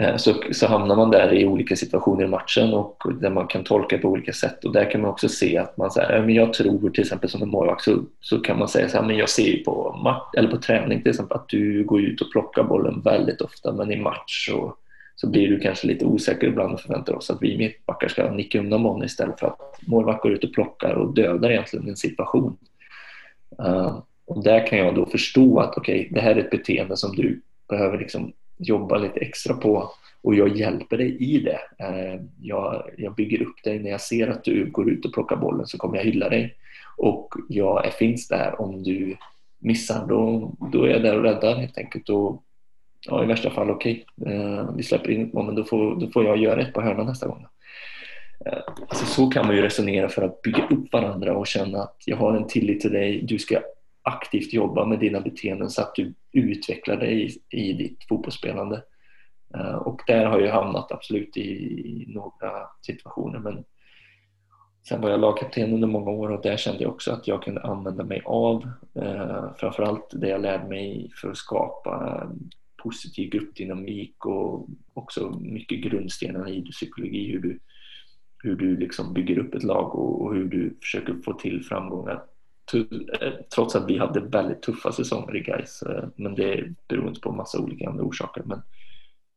Eh, 0.00 0.16
så, 0.16 0.34
så 0.52 0.66
hamnar 0.66 0.96
man 0.96 1.10
där 1.10 1.34
i 1.34 1.46
olika 1.46 1.76
situationer 1.76 2.24
i 2.24 2.28
matchen 2.28 2.74
och 2.74 3.02
där 3.20 3.30
man 3.30 3.46
kan 3.46 3.64
tolka 3.64 3.98
på 3.98 4.08
olika 4.08 4.32
sätt 4.32 4.64
och 4.64 4.72
där 4.72 4.90
kan 4.90 5.00
man 5.00 5.10
också 5.10 5.28
se 5.28 5.58
att 5.58 5.76
man 5.76 5.90
säger, 5.90 6.22
men 6.22 6.34
jag 6.34 6.52
tror 6.52 6.90
till 6.90 7.02
exempel 7.02 7.30
som 7.30 7.42
en 7.42 7.48
målvakt 7.48 7.82
så, 7.82 8.04
så 8.20 8.40
kan 8.40 8.58
man 8.58 8.68
säga 8.68 8.88
så 8.88 8.96
här, 8.96 9.04
men 9.04 9.16
jag 9.16 9.28
ser 9.28 9.46
ju 9.46 9.64
på, 9.64 10.00
match, 10.04 10.28
eller 10.36 10.50
på 10.50 10.56
träning 10.56 11.02
till 11.02 11.10
exempel 11.10 11.36
att 11.36 11.48
du 11.48 11.84
går 11.84 12.00
ut 12.00 12.20
och 12.20 12.32
plockar 12.32 12.62
bollen 12.62 13.00
väldigt 13.00 13.40
ofta 13.40 13.72
men 13.72 13.92
i 13.92 13.96
match 13.96 14.46
så, 14.48 14.76
så 15.14 15.30
blir 15.30 15.48
du 15.48 15.60
kanske 15.60 15.86
lite 15.86 16.04
osäker 16.04 16.46
ibland 16.46 16.74
och 16.74 16.80
förväntar 16.80 17.14
oss 17.14 17.30
att 17.30 17.42
vi 17.42 17.58
mittbackar 17.58 18.08
ska 18.08 18.30
nicka 18.30 18.58
undan 18.58 18.82
bollen 18.82 19.06
istället 19.06 19.40
för 19.40 19.46
att 19.46 19.78
målvakt 19.86 20.22
går 20.22 20.32
ut 20.32 20.44
och 20.44 20.52
plockar 20.52 20.94
och 20.94 21.14
dödar 21.14 21.50
egentligen 21.50 21.88
en 21.88 21.96
situation. 21.96 22.56
Uh, 23.62 23.98
och 24.26 24.44
där 24.44 24.66
kan 24.66 24.78
jag 24.78 24.94
då 24.94 25.06
förstå 25.06 25.58
att 25.58 25.76
okej, 25.76 26.00
okay, 26.00 26.08
det 26.10 26.20
här 26.20 26.34
är 26.34 26.40
ett 26.40 26.50
beteende 26.50 26.96
som 26.96 27.16
du 27.16 27.40
behöver 27.68 27.98
liksom 27.98 28.32
jobba 28.58 28.98
lite 28.98 29.20
extra 29.20 29.54
på 29.54 29.90
och 30.22 30.34
jag 30.34 30.56
hjälper 30.56 30.96
dig 30.96 31.16
i 31.16 31.38
det. 31.38 31.60
Eh, 31.78 32.20
jag, 32.40 32.90
jag 32.96 33.14
bygger 33.14 33.42
upp 33.42 33.62
dig. 33.64 33.78
När 33.78 33.90
jag 33.90 34.00
ser 34.00 34.28
att 34.28 34.44
du 34.44 34.70
går 34.70 34.90
ut 34.90 35.04
och 35.04 35.12
plockar 35.12 35.36
bollen 35.36 35.66
så 35.66 35.78
kommer 35.78 35.96
jag 35.96 36.04
hylla 36.04 36.28
dig. 36.28 36.56
Och 36.96 37.34
jag 37.48 37.92
finns 37.92 38.28
där 38.28 38.60
om 38.60 38.82
du 38.82 39.16
missar. 39.58 40.06
Då, 40.06 40.52
då 40.72 40.84
är 40.84 40.90
jag 40.90 41.02
där 41.02 41.16
och 41.16 41.22
räddar 41.22 41.56
helt 41.56 41.78
enkelt. 41.78 42.08
Och, 42.08 42.42
ja, 43.06 43.24
I 43.24 43.26
värsta 43.26 43.50
fall, 43.50 43.70
okej, 43.70 44.04
okay, 44.16 44.64
vi 44.76 44.82
släpper 44.82 45.10
in 45.10 45.26
ett 45.26 45.32
mål 45.32 45.46
men 45.46 45.54
då 45.54 45.64
får, 45.64 46.00
då 46.00 46.10
får 46.10 46.24
jag 46.24 46.36
göra 46.36 46.60
ett 46.60 46.74
på 46.74 46.80
hörnan 46.80 47.06
nästa 47.06 47.26
gång. 47.26 47.46
Eh, 48.46 48.58
alltså, 48.88 49.06
så 49.06 49.26
kan 49.26 49.46
man 49.46 49.56
ju 49.56 49.62
resonera 49.62 50.08
för 50.08 50.22
att 50.22 50.42
bygga 50.42 50.66
upp 50.70 50.92
varandra 50.92 51.36
och 51.36 51.46
känna 51.46 51.82
att 51.82 52.02
jag 52.06 52.16
har 52.16 52.36
en 52.36 52.46
tillit 52.46 52.80
till 52.80 52.92
dig. 52.92 53.22
Du 53.22 53.38
ska 53.38 53.60
aktivt 54.06 54.52
jobba 54.52 54.84
med 54.86 54.98
dina 54.98 55.20
beteenden 55.20 55.70
så 55.70 55.82
att 55.82 55.94
du 55.94 56.14
utvecklar 56.32 56.96
dig 56.96 57.26
i, 57.26 57.40
i 57.50 57.72
ditt 57.72 58.04
fotbollsspelande. 58.08 58.82
Eh, 59.54 59.74
och 59.74 60.02
där 60.06 60.24
har 60.24 60.40
jag 60.40 60.52
hamnat 60.52 60.92
absolut 60.92 61.36
i, 61.36 61.50
i 61.50 62.04
några 62.08 62.52
situationer 62.82 63.38
men 63.38 63.64
Sen 64.88 65.00
var 65.00 65.10
jag 65.10 65.20
lagkapten 65.20 65.72
under 65.72 65.88
många 65.88 66.10
år 66.10 66.30
och 66.30 66.42
där 66.42 66.56
kände 66.56 66.82
jag 66.82 66.92
också 66.92 67.12
att 67.12 67.28
jag 67.28 67.42
kunde 67.42 67.62
använda 67.62 68.04
mig 68.04 68.22
av 68.24 68.68
eh, 68.94 69.54
framförallt 69.56 70.10
det 70.12 70.28
jag 70.28 70.40
lärde 70.40 70.68
mig 70.68 71.10
för 71.14 71.30
att 71.30 71.36
skapa 71.36 72.26
positiv 72.82 73.30
gruppdynamik 73.30 74.26
och 74.26 74.68
också 74.94 75.38
mycket 75.40 75.80
grundstenar 75.80 76.48
i 76.48 76.62
psykologi, 76.62 77.32
hur 77.32 77.40
du, 77.40 77.58
hur 78.42 78.56
du 78.56 78.76
liksom 78.76 79.12
bygger 79.12 79.38
upp 79.38 79.54
ett 79.54 79.62
lag 79.62 79.94
och, 79.94 80.22
och 80.22 80.34
hur 80.34 80.44
du 80.44 80.76
försöker 80.80 81.14
få 81.24 81.32
till 81.32 81.64
framgångar. 81.64 82.22
Eh, 82.74 83.32
trots 83.54 83.76
att 83.76 83.90
vi 83.90 83.98
hade 83.98 84.20
väldigt 84.20 84.62
tuffa 84.62 84.92
säsonger 84.92 85.36
i 85.36 85.40
Gais, 85.40 85.82
eh, 85.82 86.04
men 86.16 86.34
det 86.34 86.74
beror 86.88 87.08
inte 87.08 87.20
på 87.20 87.32
massa 87.32 87.60
olika 87.60 87.88
andra 87.88 88.04
orsaker. 88.04 88.42
Men, 88.46 88.62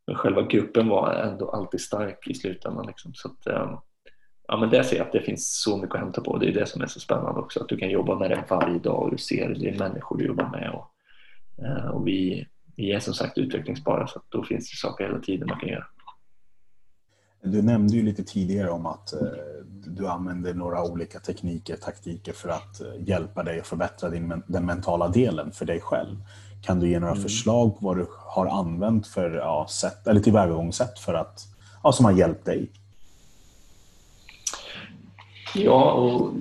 men 0.06 0.16
själva 0.16 0.42
gruppen 0.42 0.88
var 0.88 1.12
ändå 1.12 1.50
alltid 1.50 1.80
stark 1.80 2.26
i 2.26 2.34
slutändan. 2.34 2.86
Liksom. 2.86 3.14
Så 3.14 3.28
att, 3.28 3.46
eh, 3.46 3.78
ja, 4.48 4.56
men 4.56 4.70
där 4.70 4.82
ser 4.82 4.96
jag 4.96 5.06
att 5.06 5.12
det 5.12 5.20
finns 5.20 5.62
så 5.62 5.76
mycket 5.76 5.94
att 5.94 6.00
hämta 6.00 6.20
på. 6.20 6.38
Det 6.38 6.48
är 6.48 6.52
det 6.52 6.66
som 6.66 6.82
är 6.82 6.86
så 6.86 7.00
spännande 7.00 7.40
också, 7.40 7.60
att 7.60 7.68
du 7.68 7.76
kan 7.76 7.90
jobba 7.90 8.18
med 8.18 8.30
det 8.30 8.44
varje 8.50 8.78
dag 8.78 9.02
och 9.02 9.10
du 9.10 9.18
ser 9.18 9.48
det 9.48 9.68
är 9.68 9.78
människor 9.78 10.18
du 10.18 10.26
jobbar 10.26 10.48
med. 10.48 10.70
Och, 10.70 10.94
och 11.94 12.06
vi, 12.06 12.46
vi 12.76 12.92
är 12.92 13.00
som 13.00 13.14
sagt 13.14 13.38
utvecklingsbara 13.38 14.06
så 14.06 14.20
då 14.28 14.44
finns 14.44 14.70
det 14.70 14.76
saker 14.76 15.04
hela 15.04 15.18
tiden 15.18 15.48
man 15.48 15.60
kan 15.60 15.68
göra. 15.68 15.86
Du 17.42 17.62
nämnde 17.62 17.96
ju 17.96 18.02
lite 18.02 18.24
tidigare 18.24 18.70
om 18.70 18.86
att 18.86 19.12
eh, 19.12 19.20
du 19.86 20.06
använder 20.06 20.54
några 20.54 20.84
olika 20.84 21.18
tekniker, 21.20 21.76
taktiker 21.76 22.32
för 22.32 22.48
att 22.48 22.80
eh, 22.80 23.08
hjälpa 23.08 23.42
dig 23.42 23.60
att 23.60 23.66
förbättra 23.66 24.10
din, 24.10 24.42
den 24.46 24.66
mentala 24.66 25.08
delen 25.08 25.52
för 25.52 25.64
dig 25.64 25.80
själv. 25.80 26.16
Kan 26.62 26.80
du 26.80 26.88
ge 26.88 27.00
några 27.00 27.12
mm. 27.12 27.22
förslag 27.22 27.78
på 27.78 27.86
vad 27.86 27.96
du 27.96 28.06
har 28.10 28.46
använt 28.46 29.06
för 29.06 29.30
ja, 29.30 29.66
sätt, 29.70 30.06
eller 30.06 30.20
tillvägagångssätt 30.20 30.98
för 30.98 31.14
att, 31.14 31.46
ja, 31.82 31.92
som 31.92 32.04
har 32.04 32.12
hjälpt 32.12 32.44
dig? 32.44 32.70
Ja, 35.54 35.92
och 35.92 36.32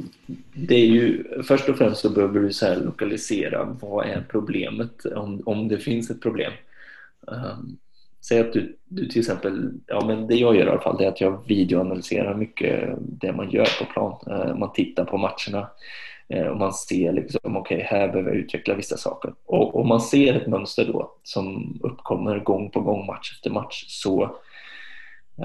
det 0.53 0.75
är 0.75 0.85
ju 0.85 1.23
först 1.43 1.69
och 1.69 1.77
främst 1.77 2.01
så 2.01 2.09
behöver 2.09 2.39
du 2.39 2.53
så 2.53 2.75
lokalisera 2.75 3.77
vad 3.81 4.05
är 4.05 4.25
problemet 4.29 5.05
om, 5.05 5.41
om 5.45 5.67
det 5.67 5.77
finns 5.77 6.09
ett 6.09 6.21
problem. 6.21 6.51
Um, 7.21 7.77
säg 8.21 8.39
att 8.39 8.53
du, 8.53 8.77
du 8.87 9.05
till 9.05 9.19
exempel, 9.19 9.71
ja 9.87 10.05
men 10.05 10.27
det 10.27 10.35
jag 10.35 10.55
gör 10.55 10.65
i 10.65 10.69
alla 10.69 10.81
fall 10.81 10.97
det 10.97 11.05
är 11.05 11.09
att 11.09 11.21
jag 11.21 11.47
videoanalyserar 11.47 12.35
mycket 12.35 12.89
det 12.99 13.31
man 13.31 13.51
gör 13.51 13.67
på 13.79 13.85
plan. 13.93 14.19
Eh, 14.27 14.55
man 14.55 14.73
tittar 14.73 15.05
på 15.05 15.17
matcherna 15.17 15.69
eh, 16.29 16.47
och 16.47 16.57
man 16.57 16.73
ser 16.73 17.11
liksom 17.11 17.57
okej 17.57 17.77
okay, 17.77 17.87
här 17.87 18.07
behöver 18.07 18.29
jag 18.29 18.39
utveckla 18.39 18.75
vissa 18.75 18.97
saker. 18.97 19.33
Och 19.45 19.79
om 19.79 19.87
man 19.87 20.01
ser 20.01 20.33
ett 20.33 20.47
mönster 20.47 20.85
då 20.85 21.11
som 21.23 21.79
uppkommer 21.83 22.39
gång 22.39 22.69
på 22.69 22.81
gång 22.81 23.05
match 23.05 23.31
efter 23.31 23.49
match 23.49 23.85
så 23.87 24.23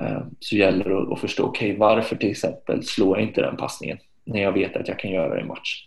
eh, 0.01 0.23
så 0.41 0.57
gäller 0.57 0.85
det 0.85 1.13
att 1.13 1.21
förstå, 1.21 1.45
okej 1.45 1.69
okay, 1.69 1.79
varför 1.79 2.17
till 2.17 2.31
exempel 2.31 2.85
slår 2.85 3.19
jag 3.19 3.29
inte 3.29 3.41
den 3.41 3.57
passningen 3.57 3.99
när 4.25 4.43
jag 4.43 4.53
vet 4.53 4.77
att 4.77 4.89
jag 4.89 4.99
kan 4.99 5.11
göra 5.11 5.35
det 5.35 5.41
i 5.41 5.45
match? 5.45 5.87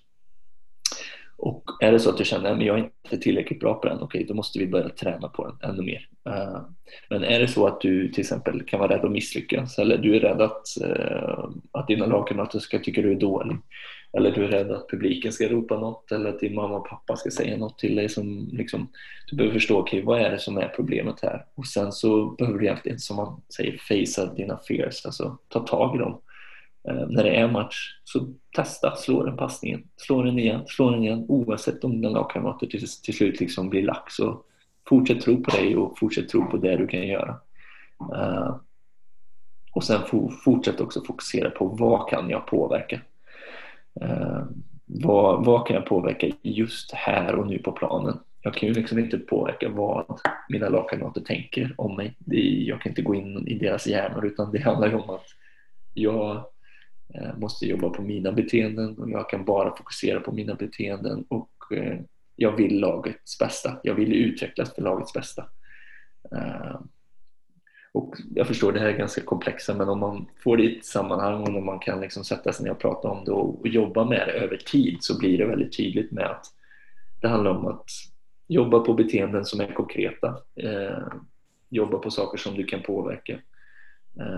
Och 1.38 1.64
är 1.82 1.92
det 1.92 2.00
så 2.00 2.10
att 2.10 2.18
du 2.18 2.26
känner 2.26 2.52
att 2.52 2.66
jag 2.66 2.80
är 2.80 2.84
inte 2.84 3.18
tillräckligt 3.18 3.60
bra 3.60 3.74
på 3.74 3.88
den, 3.88 3.98
okej 3.98 4.06
okay, 4.06 4.24
då 4.24 4.34
måste 4.34 4.60
vi 4.60 4.68
börja 4.68 4.90
träna 4.90 5.28
på 5.28 5.46
den 5.48 5.70
ännu 5.70 5.84
mer. 5.84 6.08
Eh, 6.26 6.62
men 7.10 7.24
är 7.24 7.40
det 7.40 7.48
så 7.48 7.68
att 7.68 7.82
du 7.82 8.12
till 8.12 8.22
exempel 8.22 8.64
kan 8.64 8.80
vara 8.80 8.94
rädd 8.94 9.06
att 9.06 9.12
misslyckas 9.12 9.80
eller 9.80 9.98
du 9.98 10.16
är 10.16 10.20
rädd 10.20 10.42
att, 10.42 10.82
eh, 10.82 11.50
att 11.72 11.88
dina 11.88 12.06
lagkamrater 12.06 12.60
ska 12.60 12.80
tycka 12.80 13.02
du 13.02 13.12
är 13.12 13.20
dålig 13.20 13.58
eller 14.14 14.32
du 14.32 14.44
är 14.44 14.48
rädd 14.48 14.72
att 14.72 14.90
publiken 14.90 15.32
ska 15.32 15.48
ropa 15.48 15.80
något 15.80 16.12
eller 16.12 16.30
att 16.30 16.40
din 16.40 16.56
mamma 16.56 16.76
och 16.78 16.90
pappa 16.90 17.16
ska 17.16 17.32
säga 17.32 17.58
något 17.58 17.80
till 17.80 17.96
dig 17.96 18.10
som 18.10 18.50
liksom, 18.54 18.90
du 19.30 19.36
behöver 19.36 19.54
förstå, 19.54 19.80
okej 19.80 20.00
okay, 20.00 20.06
vad 20.06 20.22
är 20.22 20.32
det 20.32 20.40
som 20.40 20.58
är 20.58 20.68
problemet 20.76 21.20
här? 21.22 21.46
Och 21.56 21.68
sen 21.68 21.92
så 21.92 22.26
behöver 22.26 22.60
du 22.60 22.66
egentligen, 22.66 23.00
som 23.00 23.16
man 23.16 23.42
säger, 23.56 23.78
facea 23.78 24.34
dina 24.34 24.60
fears, 24.68 25.06
alltså 25.06 25.38
ta 25.48 25.60
tag 25.60 25.96
i 25.96 26.00
dem. 26.00 26.22
Eh, 26.88 27.08
när 27.10 27.24
det 27.24 27.36
är 27.36 27.48
match, 27.48 28.00
så 28.04 28.28
testa, 28.56 28.96
slå 28.96 29.24
den 29.24 29.38
passningen, 29.38 29.84
slå 29.98 30.24
den 30.24 30.40
igen, 30.40 30.62
slå 30.68 30.90
den 30.90 31.04
igen 31.04 31.26
oavsett 31.28 31.84
om 31.84 31.92
dina 31.92 32.10
lagkamrater 32.10 32.68
till, 32.68 32.88
till 33.04 33.18
slut 33.18 33.40
liksom 33.40 33.70
blir 33.70 33.84
lack. 33.84 34.12
Så 34.12 34.42
fortsätt 34.90 35.22
tro 35.22 35.44
på 35.44 35.52
dig 35.52 35.78
och 35.78 36.00
fortsätt 36.00 36.30
tro 36.30 36.46
på 36.46 36.58
det 36.58 36.76
du 36.76 36.88
kan 36.88 37.08
göra. 37.08 37.40
Uh, 38.14 38.56
och 39.72 39.84
sen 39.84 40.02
fortsätt 40.44 40.82
också 40.82 41.04
fokusera 41.04 41.50
på 41.50 41.66
vad 41.66 42.10
kan 42.10 42.30
jag 42.30 42.48
påverka? 42.48 43.02
Uh, 44.04 44.44
vad, 44.86 45.46
vad 45.46 45.68
kan 45.68 45.76
jag 45.76 45.86
påverka 45.86 46.32
just 46.42 46.92
här 46.92 47.36
och 47.36 47.48
nu 47.48 47.60
på 47.60 47.72
planen? 47.72 48.20
Jag 48.42 48.54
kan 48.54 48.70
ju 48.70 48.76
liksom 48.76 49.00
inte 49.00 49.18
påverka 49.18 49.70
vad 49.70 50.20
mina 50.50 50.70
lagkamrater 50.70 51.22
tänker 51.22 51.76
om 51.78 51.96
mig. 51.96 52.16
Det, 52.20 52.40
jag 52.40 52.82
kan 52.82 52.90
inte 52.92 53.02
gå 53.02 53.16
in 53.16 53.48
i 53.48 53.54
deras 53.54 53.88
hjärnor 53.88 54.26
utan 54.26 54.52
det 54.52 54.60
handlar 54.60 54.88
ju 54.88 54.96
om 54.96 55.10
att 55.10 55.26
jag 55.94 56.46
jag 57.14 57.40
måste 57.40 57.66
jobba 57.66 57.90
på 57.90 58.02
mina 58.02 58.32
beteenden 58.32 58.98
och 58.98 59.10
jag 59.10 59.30
kan 59.30 59.46
bara 59.46 59.76
fokusera 59.76 60.20
på 60.20 60.32
mina 60.32 60.56
beteenden 60.56 61.26
och 61.28 61.52
eh, 61.72 62.00
jag 62.36 62.52
vill 62.52 62.80
lagets 62.80 63.40
bästa. 63.40 63.80
Jag 63.84 63.96
vill 63.96 64.14
utvecklas 64.14 64.76
för 64.76 64.82
lagets 64.82 65.14
bästa. 65.14 65.46
Eh, 66.32 66.82
och 67.92 68.16
jag 68.36 68.48
förstår 68.48 68.72
det 68.72 68.80
här 68.80 68.88
är 68.88 68.98
ganska 68.98 69.22
komplexa 69.22 69.76
men 69.76 69.90
om 69.90 70.00
man 70.00 70.30
får 70.44 70.58
det 70.58 70.64
i 70.64 70.78
ett 70.78 70.86
sammanhang 70.86 71.42
och 71.42 71.48
om 71.48 71.66
man 71.66 71.80
kan 71.80 72.02
liksom 72.02 72.24
sätta 72.24 72.54
sig 72.54 72.64
ner 72.64 72.72
och 72.72 72.80
prata 72.80 73.08
om 73.08 73.26
det 73.26 73.32
och, 73.32 73.68
jobba 73.68 74.06
med 74.06 74.28
det 74.28 74.34
över 74.34 74.58
tid 74.58 74.98
så 75.00 75.20
blir 75.20 75.38
det 75.38 75.46
väldigt 75.46 75.78
tydligt 75.78 76.12
med 76.12 76.26
att 76.26 76.46
det 77.22 77.28
handlar 77.28 77.52
om 77.52 77.68
att 77.68 77.86
jobba 78.48 78.80
på 78.80 78.94
beteenden 78.94 79.46
som 79.46 79.60
är 79.60 79.74
konkreta, 79.74 80.38
jobba 81.70 81.98
på 81.98 82.12
saker 82.12 82.38
som 82.38 82.56
du 82.56 82.64
kan 82.64 82.82
påverka 82.82 83.40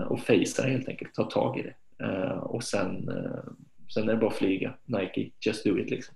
och 0.08 0.20
fejsa 0.20 0.62
helt 0.62 0.88
enkelt, 0.88 1.14
ta 1.14 1.24
tag 1.24 1.58
i 1.58 1.62
det. 1.62 1.74
Eh, 2.02 2.38
och 2.38 2.64
sen, 2.64 3.08
eh, 3.08 3.52
sen 3.94 4.08
är 4.08 4.12
det 4.12 4.18
bara 4.18 4.30
att 4.30 4.36
flyga, 4.36 4.74
Nike, 4.84 5.30
just 5.46 5.64
do 5.64 5.78
it 5.78 5.90
liksom. 5.90 6.14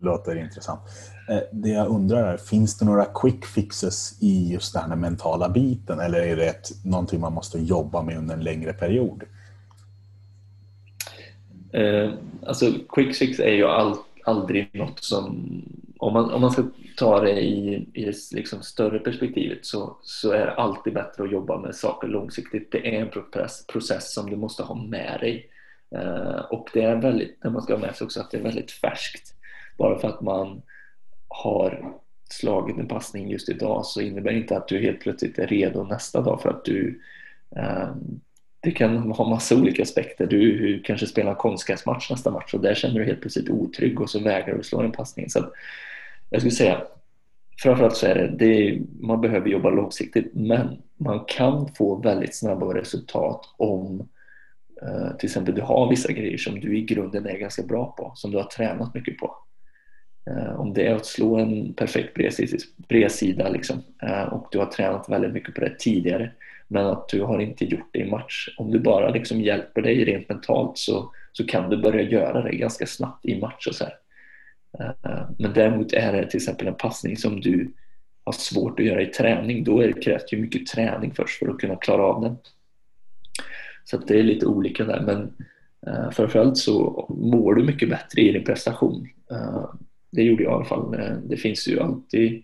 Låter 0.00 0.36
intressant. 0.36 0.80
Eh, 1.28 1.40
det 1.52 1.68
jag 1.68 1.88
undrar 1.88 2.32
är, 2.32 2.36
finns 2.36 2.78
det 2.78 2.84
några 2.84 3.04
quick 3.04 3.44
fixes 3.44 4.22
i 4.22 4.52
just 4.52 4.74
den 4.74 4.90
här 4.90 4.96
mentala 4.96 5.48
biten 5.48 6.00
eller 6.00 6.20
är 6.20 6.36
det 6.36 6.46
ett, 6.46 6.84
någonting 6.84 7.20
man 7.20 7.32
måste 7.32 7.58
jobba 7.58 8.02
med 8.02 8.18
under 8.18 8.34
en 8.34 8.44
längre 8.44 8.72
period? 8.72 9.22
Eh, 11.72 12.12
alltså 12.46 12.72
quick 12.88 13.16
fix 13.16 13.40
är 13.40 13.52
ju 13.52 13.64
all, 13.66 13.96
aldrig 14.24 14.70
något 14.74 15.04
som, 15.04 15.62
om 15.98 16.12
man, 16.12 16.30
om 16.30 16.40
man 16.40 16.50
ska 16.50 16.62
ta 16.96 17.20
det 17.20 17.40
i, 17.40 17.88
i 17.94 18.04
det 18.04 18.14
liksom 18.32 18.62
större 18.62 18.98
perspektivet 18.98 19.66
så, 19.66 19.96
så 20.02 20.32
är 20.32 20.46
det 20.46 20.54
alltid 20.54 20.94
bättre 20.94 21.24
att 21.24 21.32
jobba 21.32 21.60
med 21.60 21.74
saker 21.74 22.08
långsiktigt. 22.08 22.72
Det 22.72 22.96
är 22.96 23.00
en 23.00 23.10
process, 23.10 23.66
process 23.66 24.14
som 24.14 24.30
du 24.30 24.36
måste 24.36 24.62
ha 24.62 24.74
med 24.74 25.20
dig. 25.20 25.50
Eh, 25.94 26.40
och 26.50 26.70
det 26.72 26.82
är 26.82 26.96
väldigt, 26.96 27.44
när 27.44 27.50
man 27.50 27.62
ska 27.62 27.72
ha 27.72 27.80
med 27.80 27.96
sig 27.96 28.04
också 28.04 28.20
att 28.20 28.30
det 28.30 28.38
är 28.38 28.42
väldigt 28.42 28.70
färskt. 28.70 29.34
Bara 29.78 29.98
för 29.98 30.08
att 30.08 30.20
man 30.20 30.62
har 31.28 31.92
slagit 32.30 32.78
en 32.78 32.88
passning 32.88 33.30
just 33.30 33.48
idag 33.48 33.86
så 33.86 34.00
innebär 34.00 34.32
det 34.32 34.38
inte 34.38 34.56
att 34.56 34.68
du 34.68 34.78
helt 34.78 35.00
plötsligt 35.00 35.38
är 35.38 35.46
redo 35.46 35.84
nästa 35.84 36.20
dag 36.20 36.42
för 36.42 36.50
att 36.50 36.64
du 36.64 37.00
eh, 37.56 37.94
det 38.60 38.70
kan 38.70 39.12
ha 39.12 39.28
massa 39.28 39.56
olika 39.56 39.82
aspekter. 39.82 40.26
Du 40.26 40.82
kanske 40.84 41.06
spelar 41.06 41.30
en 41.30 41.36
konstgräsmatch 41.36 42.10
nästa 42.10 42.30
match 42.30 42.54
och 42.54 42.60
där 42.60 42.74
känner 42.74 42.98
du 42.98 43.04
helt 43.04 43.20
plötsligt 43.20 43.50
otrygg 43.50 44.00
och 44.00 44.10
så 44.10 44.18
vägrar 44.20 44.56
du 44.56 44.62
slå 44.62 44.80
en 44.80 44.92
passning. 44.92 45.30
Så 45.30 45.52
jag 46.30 46.40
skulle 46.40 46.54
säga 46.54 46.82
framförallt 47.62 47.96
så 47.96 48.06
är 48.06 48.14
det, 48.14 48.28
det 48.28 48.80
man 49.00 49.20
behöver 49.20 49.48
jobba 49.48 49.70
långsiktigt 49.70 50.30
men 50.34 50.82
man 50.96 51.24
kan 51.24 51.74
få 51.74 51.96
väldigt 51.96 52.36
snabba 52.36 52.74
resultat 52.74 53.54
om 53.56 54.08
eh, 54.82 55.16
till 55.16 55.26
exempel 55.26 55.54
du 55.54 55.62
har 55.62 55.90
vissa 55.90 56.12
grejer 56.12 56.38
som 56.38 56.60
du 56.60 56.78
i 56.78 56.82
grunden 56.82 57.26
är 57.26 57.38
ganska 57.38 57.62
bra 57.62 57.94
på, 57.98 58.12
som 58.14 58.30
du 58.30 58.36
har 58.36 58.44
tränat 58.44 58.94
mycket 58.94 59.18
på. 59.18 59.34
Eh, 60.30 60.60
om 60.60 60.74
det 60.74 60.86
är 60.86 60.94
att 60.94 61.06
slå 61.06 61.36
en 61.36 61.74
perfekt 61.74 62.16
bredsida 62.88 63.48
liksom, 63.48 63.82
eh, 64.02 64.22
och 64.22 64.48
du 64.50 64.58
har 64.58 64.66
tränat 64.66 65.08
väldigt 65.08 65.32
mycket 65.32 65.54
på 65.54 65.60
det 65.60 65.78
tidigare 65.78 66.30
men 66.68 66.86
att 66.86 67.08
du 67.08 67.22
har 67.22 67.38
inte 67.38 67.64
gjort 67.64 67.88
det 67.92 67.98
i 67.98 68.10
match. 68.10 68.48
Om 68.56 68.70
du 68.70 68.78
bara 68.78 69.10
liksom 69.10 69.40
hjälper 69.40 69.82
dig 69.82 70.04
rent 70.04 70.28
mentalt 70.28 70.78
så, 70.78 71.12
så 71.32 71.46
kan 71.46 71.70
du 71.70 71.76
börja 71.76 72.02
göra 72.02 72.42
det 72.42 72.56
ganska 72.56 72.86
snabbt 72.86 73.26
i 73.26 73.40
match 73.40 73.66
och 73.66 73.74
så 73.74 73.84
här. 73.84 73.94
Eh, 74.78 75.30
men 75.38 75.52
däremot 75.52 75.92
är 75.92 76.12
det 76.12 76.30
till 76.30 76.36
exempel 76.36 76.66
en 76.66 76.74
passning 76.74 77.16
som 77.16 77.40
du 77.40 77.72
har 78.24 78.32
svårt 78.32 78.80
att 78.80 78.86
göra 78.86 79.02
i 79.02 79.06
träning, 79.06 79.64
då 79.64 79.80
är 79.80 79.86
det 79.86 80.00
krävs 80.00 80.32
ju 80.32 80.40
mycket 80.40 80.66
träning 80.66 81.14
först 81.14 81.38
för 81.38 81.48
att 81.48 81.58
kunna 81.58 81.76
klara 81.76 82.02
av 82.02 82.22
den. 82.22 82.36
Så 83.84 83.96
det 83.96 84.18
är 84.18 84.22
lite 84.22 84.46
olika 84.46 84.84
där 84.84 85.00
men 85.00 85.32
eh, 85.86 86.10
framförallt 86.10 86.56
så 86.56 87.06
mår 87.18 87.54
du 87.54 87.64
mycket 87.64 87.90
bättre 87.90 88.22
i 88.22 88.32
din 88.32 88.44
prestation 88.44 89.08
eh, 89.30 89.70
det 90.10 90.22
gjorde 90.22 90.42
jag 90.42 90.52
i 90.52 90.54
alla 90.54 90.64
fall. 90.64 90.96
Det 91.24 91.36
finns 91.36 91.68
ju 91.68 91.80
alltid, 91.80 92.42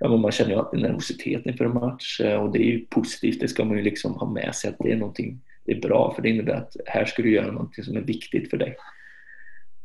ja, 0.00 0.16
man 0.16 0.32
känner 0.32 0.50
ju 0.50 0.56
alltid 0.56 0.80
nervositet 0.80 1.46
inför 1.46 1.64
en 1.64 1.74
match 1.74 2.20
och 2.40 2.52
det 2.52 2.58
är 2.58 2.70
ju 2.70 2.86
positivt. 2.86 3.40
Det 3.40 3.48
ska 3.48 3.64
man 3.64 3.76
ju 3.76 3.82
liksom 3.82 4.14
ha 4.14 4.30
med 4.30 4.54
sig 4.54 4.70
att 4.70 4.76
det 4.78 4.92
är 4.92 4.96
någonting, 4.96 5.40
det 5.64 5.72
är 5.72 5.80
bra 5.80 6.12
för 6.14 6.22
det 6.22 6.28
innebär 6.28 6.54
att 6.54 6.76
här 6.86 7.04
ska 7.04 7.22
du 7.22 7.32
göra 7.32 7.52
någonting 7.52 7.84
som 7.84 7.96
är 7.96 8.00
viktigt 8.00 8.50
för 8.50 8.56
dig. 8.56 8.76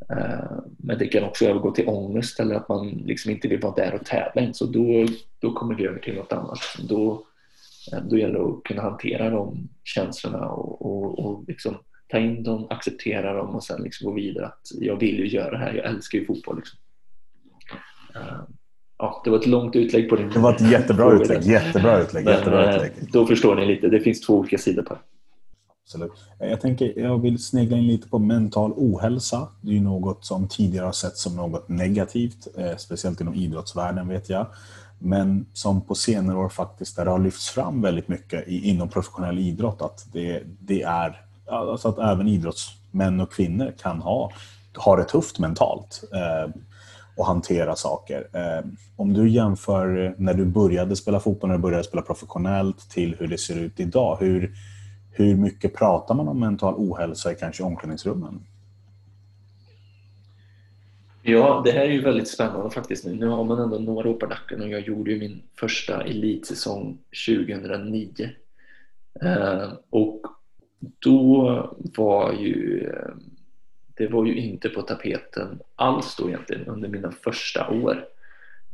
Eh, 0.09 0.59
men 0.77 0.97
det 0.97 1.07
kan 1.07 1.23
också 1.23 1.45
övergå 1.45 1.71
till 1.71 1.87
ångest 1.87 2.39
eller 2.39 2.55
att 2.55 2.69
man 2.69 2.87
liksom 2.87 3.31
inte 3.31 3.47
vill 3.47 3.61
vara 3.61 3.75
där 3.75 3.93
och 3.93 4.05
tävla 4.05 4.53
så 4.53 4.65
då, 4.65 5.05
då 5.39 5.53
kommer 5.53 5.75
vi 5.75 5.87
över 5.87 5.99
till 5.99 6.15
något 6.15 6.31
annat. 6.31 6.59
Då, 6.89 7.25
eh, 7.93 7.99
då 8.09 8.17
gäller 8.17 8.39
det 8.39 8.45
att 8.45 8.63
kunna 8.63 8.81
hantera 8.81 9.29
de 9.29 9.69
känslorna 9.83 10.49
och, 10.49 10.81
och, 10.81 11.19
och 11.19 11.43
liksom 11.47 11.77
ta 12.07 12.17
in 12.17 12.43
dem, 12.43 12.67
acceptera 12.69 13.33
dem 13.33 13.55
och 13.55 13.63
sen 13.63 13.83
liksom 13.83 14.05
gå 14.05 14.13
vidare. 14.13 14.45
Att 14.45 14.67
jag 14.79 14.99
vill 14.99 15.19
ju 15.19 15.27
göra 15.27 15.51
det 15.51 15.57
här, 15.57 15.73
jag 15.73 15.85
älskar 15.85 16.19
ju 16.19 16.25
fotboll. 16.25 16.55
Liksom. 16.55 16.79
Eh, 18.15 18.41
ja, 18.97 19.21
det 19.23 19.29
var 19.29 19.39
ett 19.39 19.47
långt 19.47 19.75
utlägg 19.75 20.09
på 20.09 20.15
din 20.15 20.29
Det 20.29 20.39
var 20.39 20.53
ett 20.53 20.71
jättebra 20.71 21.13
utlägg. 21.13 21.43
Jättebra 21.43 22.01
utlägg, 22.01 22.25
Men, 22.25 22.33
jättebra 22.33 22.75
utlägg. 22.75 22.91
Då 23.11 23.25
förstår 23.25 23.55
ni 23.55 23.65
lite, 23.65 23.87
det 23.87 23.99
finns 23.99 24.21
två 24.21 24.33
olika 24.33 24.57
sidor 24.57 24.83
på 24.83 24.93
det. 24.93 24.99
Absolut. 25.87 26.11
Jag, 26.39 26.61
tänker, 26.61 26.99
jag 26.99 27.21
vill 27.21 27.43
snegla 27.43 27.77
in 27.77 27.87
lite 27.87 28.09
på 28.09 28.19
mental 28.19 28.73
ohälsa. 28.75 29.47
Det 29.61 29.69
är 29.69 29.73
ju 29.73 29.81
något 29.81 30.25
som 30.25 30.47
tidigare 30.47 30.85
har 30.85 30.91
setts 30.91 31.21
som 31.21 31.35
något 31.35 31.69
negativt, 31.69 32.47
eh, 32.57 32.77
speciellt 32.77 33.21
inom 33.21 33.35
idrottsvärlden 33.35 34.07
vet 34.07 34.29
jag. 34.29 34.47
Men 34.99 35.45
som 35.53 35.81
på 35.81 35.95
senare 35.95 36.37
år 36.37 36.49
faktiskt 36.49 36.95
där 36.95 37.05
det 37.05 37.11
har 37.11 37.19
lyfts 37.19 37.49
fram 37.49 37.81
väldigt 37.81 38.07
mycket 38.07 38.47
i, 38.47 38.69
inom 38.69 38.89
professionell 38.89 39.39
idrott 39.39 39.81
att 39.81 40.07
det, 40.13 40.43
det 40.59 40.81
är 40.81 41.21
alltså 41.45 41.89
att 41.89 41.99
även 41.99 42.27
idrottsmän 42.27 43.19
och 43.19 43.31
kvinnor 43.31 43.73
kan 43.81 44.01
ha, 44.01 44.31
ha 44.77 44.95
det 44.95 45.03
tufft 45.03 45.39
mentalt 45.39 46.03
eh, 46.13 46.53
och 47.15 47.25
hantera 47.25 47.75
saker. 47.75 48.27
Eh, 48.33 48.65
om 48.95 49.13
du 49.13 49.29
jämför 49.29 50.15
när 50.17 50.33
du 50.33 50.45
började 50.45 50.95
spela 50.95 51.19
fotboll, 51.19 51.49
när 51.49 51.57
du 51.57 51.61
började 51.61 51.83
spela 51.83 52.01
professionellt 52.01 52.89
till 52.89 53.15
hur 53.19 53.27
det 53.27 53.37
ser 53.37 53.55
ut 53.55 53.79
idag. 53.79 54.17
Hur, 54.19 54.53
hur 55.19 55.35
mycket 55.35 55.75
pratar 55.75 56.15
man 56.15 56.27
om 56.27 56.39
mental 56.39 56.73
ohälsa 56.77 57.31
i 57.31 57.35
kanske 57.35 57.63
omklädningsrummen? 57.63 58.39
Ja, 61.21 61.61
det 61.65 61.71
här 61.71 61.81
är 61.81 61.91
ju 61.91 62.01
väldigt 62.01 62.27
spännande 62.27 62.69
faktiskt. 62.69 63.05
Nu, 63.05 63.27
har 63.27 63.43
man 63.43 63.59
ändå 63.59 63.79
några 63.79 64.09
år 64.09 64.13
på 64.13 64.25
nacken 64.25 64.61
och 64.61 64.69
jag 64.69 64.81
gjorde 64.81 65.11
ju 65.11 65.19
min 65.19 65.41
första 65.59 66.03
elitsäsong 66.03 66.97
2009. 67.27 68.29
Eh, 69.21 69.73
och 69.89 70.21
då 70.99 71.77
var 71.97 72.33
ju 72.33 72.83
eh, 72.83 73.15
det 73.97 74.07
var 74.07 74.25
ju 74.25 74.35
inte 74.35 74.69
på 74.69 74.81
tapeten 74.81 75.59
alls 75.75 76.15
då 76.15 76.29
egentligen 76.29 76.67
under 76.67 76.89
mina 76.89 77.11
första 77.11 77.69
år. 77.69 78.05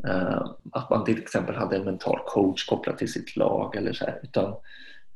Eh, 0.08 0.48
att 0.72 0.90
man 0.90 1.06
till 1.06 1.18
exempel 1.18 1.56
hade 1.56 1.76
en 1.76 1.86
mental 1.86 2.20
coach 2.26 2.66
kopplad 2.66 2.98
till 2.98 3.12
sitt 3.12 3.36
lag 3.36 3.76
eller 3.76 3.94
så 3.94 4.06
här, 4.06 4.20
utan 4.24 4.54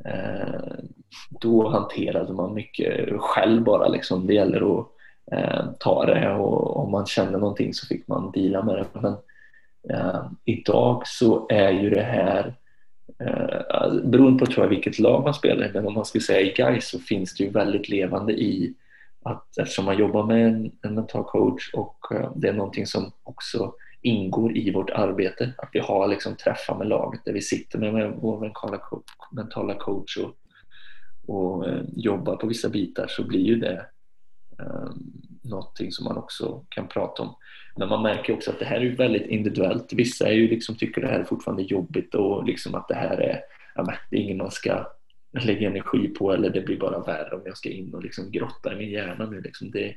Eh, 0.06 0.76
då 1.30 1.70
hanterade 1.70 2.34
man 2.34 2.54
mycket 2.54 3.20
själv 3.20 3.64
bara. 3.64 3.88
Liksom. 3.88 4.28
Det 4.28 4.34
gäller 4.34 4.80
att 4.80 4.88
eh, 5.32 5.66
ta 5.80 6.06
det 6.06 6.34
och 6.34 6.78
om 6.78 6.92
man 6.92 7.06
kände 7.06 7.38
någonting 7.38 7.74
så 7.74 7.88
fick 7.88 8.08
man 8.08 8.32
dela 8.32 8.64
med 8.64 8.76
det. 8.76 9.00
Men 9.00 9.16
eh, 9.90 10.26
idag 10.46 11.02
så 11.06 11.48
är 11.50 11.70
ju 11.70 11.90
det 11.90 12.02
här 12.02 12.54
eh, 13.20 13.62
alltså, 13.70 14.08
beroende 14.08 14.46
på 14.46 14.52
tror 14.52 14.66
jag, 14.66 14.70
vilket 14.70 15.00
lag 15.00 15.24
man 15.24 15.34
spelar 15.34 15.70
i, 15.70 15.72
men 15.74 15.88
om 15.88 15.94
man 15.94 16.06
skulle 16.06 16.24
säga 16.24 16.42
i 16.42 16.54
Gais 16.54 16.90
så 16.90 17.00
finns 17.00 17.36
det 17.36 17.44
ju 17.44 17.50
väldigt 17.50 17.90
levande 17.90 18.34
i 18.34 18.74
att 19.24 19.58
eftersom 19.58 19.86
man 19.86 19.98
jobbar 19.98 20.24
med 20.24 20.48
en, 20.48 20.72
en 20.82 20.96
mental 20.96 21.24
coach 21.24 21.74
och 21.74 22.12
eh, 22.12 22.32
det 22.36 22.48
är 22.48 22.54
någonting 22.54 22.88
som 22.88 23.12
också 23.24 23.74
ingår 24.08 24.58
i 24.58 24.72
vårt 24.72 24.90
arbete. 24.90 25.54
Att 25.58 25.70
vi 25.74 25.80
har 25.80 26.08
liksom 26.08 26.36
träffar 26.36 26.78
med 26.78 26.88
laget 26.88 27.22
där 27.26 27.34
vi 27.34 27.42
sitter 27.42 27.80
med 27.80 28.12
vår 28.12 28.40
mentala 29.32 29.74
coach, 29.74 30.18
och, 30.18 30.36
och 31.28 31.70
eh, 31.70 31.84
jobbar 31.96 32.36
på 32.36 32.48
vissa 32.48 32.70
bitar 32.70 33.08
så 33.10 33.28
blir 33.28 33.42
ju 33.42 33.56
det 33.56 33.86
eh, 34.60 34.90
någonting 35.44 35.92
som 35.92 36.06
man 36.06 36.18
också 36.18 36.66
kan 36.70 36.88
prata 36.88 37.24
om. 37.24 37.36
Men 37.78 37.90
man 37.90 38.02
märker 38.02 38.34
också 38.34 38.52
att 38.52 38.60
det 38.60 38.66
här 38.66 38.82
är 38.82 38.96
väldigt 38.96 39.28
individuellt. 39.28 39.94
Vissa 39.94 40.28
är 40.28 40.34
ju 40.34 40.48
liksom, 40.48 40.76
tycker 40.76 41.02
det 41.02 41.08
här 41.08 41.20
är 41.20 41.24
fortfarande 41.24 41.64
jobbigt 41.64 42.16
och 42.16 42.46
liksom 42.46 42.76
att 42.76 42.88
det 42.88 42.96
här 42.96 43.18
är, 43.18 43.40
ja, 43.76 43.94
det 44.10 44.18
är 44.18 44.22
inget 44.22 44.38
man 44.38 44.52
ska 44.52 44.88
lägga 45.40 45.70
energi 45.70 46.08
på 46.08 46.32
eller 46.32 46.50
det 46.50 46.62
blir 46.62 46.80
bara 46.80 47.00
värre 47.00 47.36
om 47.36 47.42
jag 47.46 47.58
ska 47.58 47.70
in 47.70 47.94
och 47.94 48.04
liksom 48.04 48.32
grotta 48.32 48.74
i 48.74 48.76
min 48.76 48.90
hjärna 48.90 49.26
nu. 49.26 49.42
Liksom 49.42 49.72
det, 49.72 49.96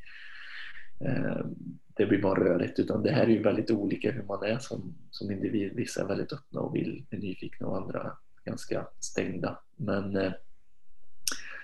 eh, 1.05 1.40
det 2.01 2.07
blir 2.07 2.23
bara 2.23 2.45
rörigt 2.45 2.79
utan 2.79 3.03
det 3.03 3.11
här 3.11 3.23
är 3.23 3.29
ju 3.29 3.43
väldigt 3.43 3.71
olika 3.71 4.11
hur 4.11 4.23
man 4.23 4.43
är 4.43 4.59
som, 4.59 4.95
som 5.11 5.31
individ. 5.31 5.73
Vissa 5.75 6.03
är 6.03 6.07
väldigt 6.07 6.33
öppna 6.33 6.61
och 6.61 6.77
vill, 6.77 7.07
är 7.11 7.19
nyfikna 7.19 7.67
och 7.67 7.77
andra 7.77 8.13
ganska 8.45 8.87
stängda. 9.01 9.59
Men 9.77 10.17
eh, 10.17 10.33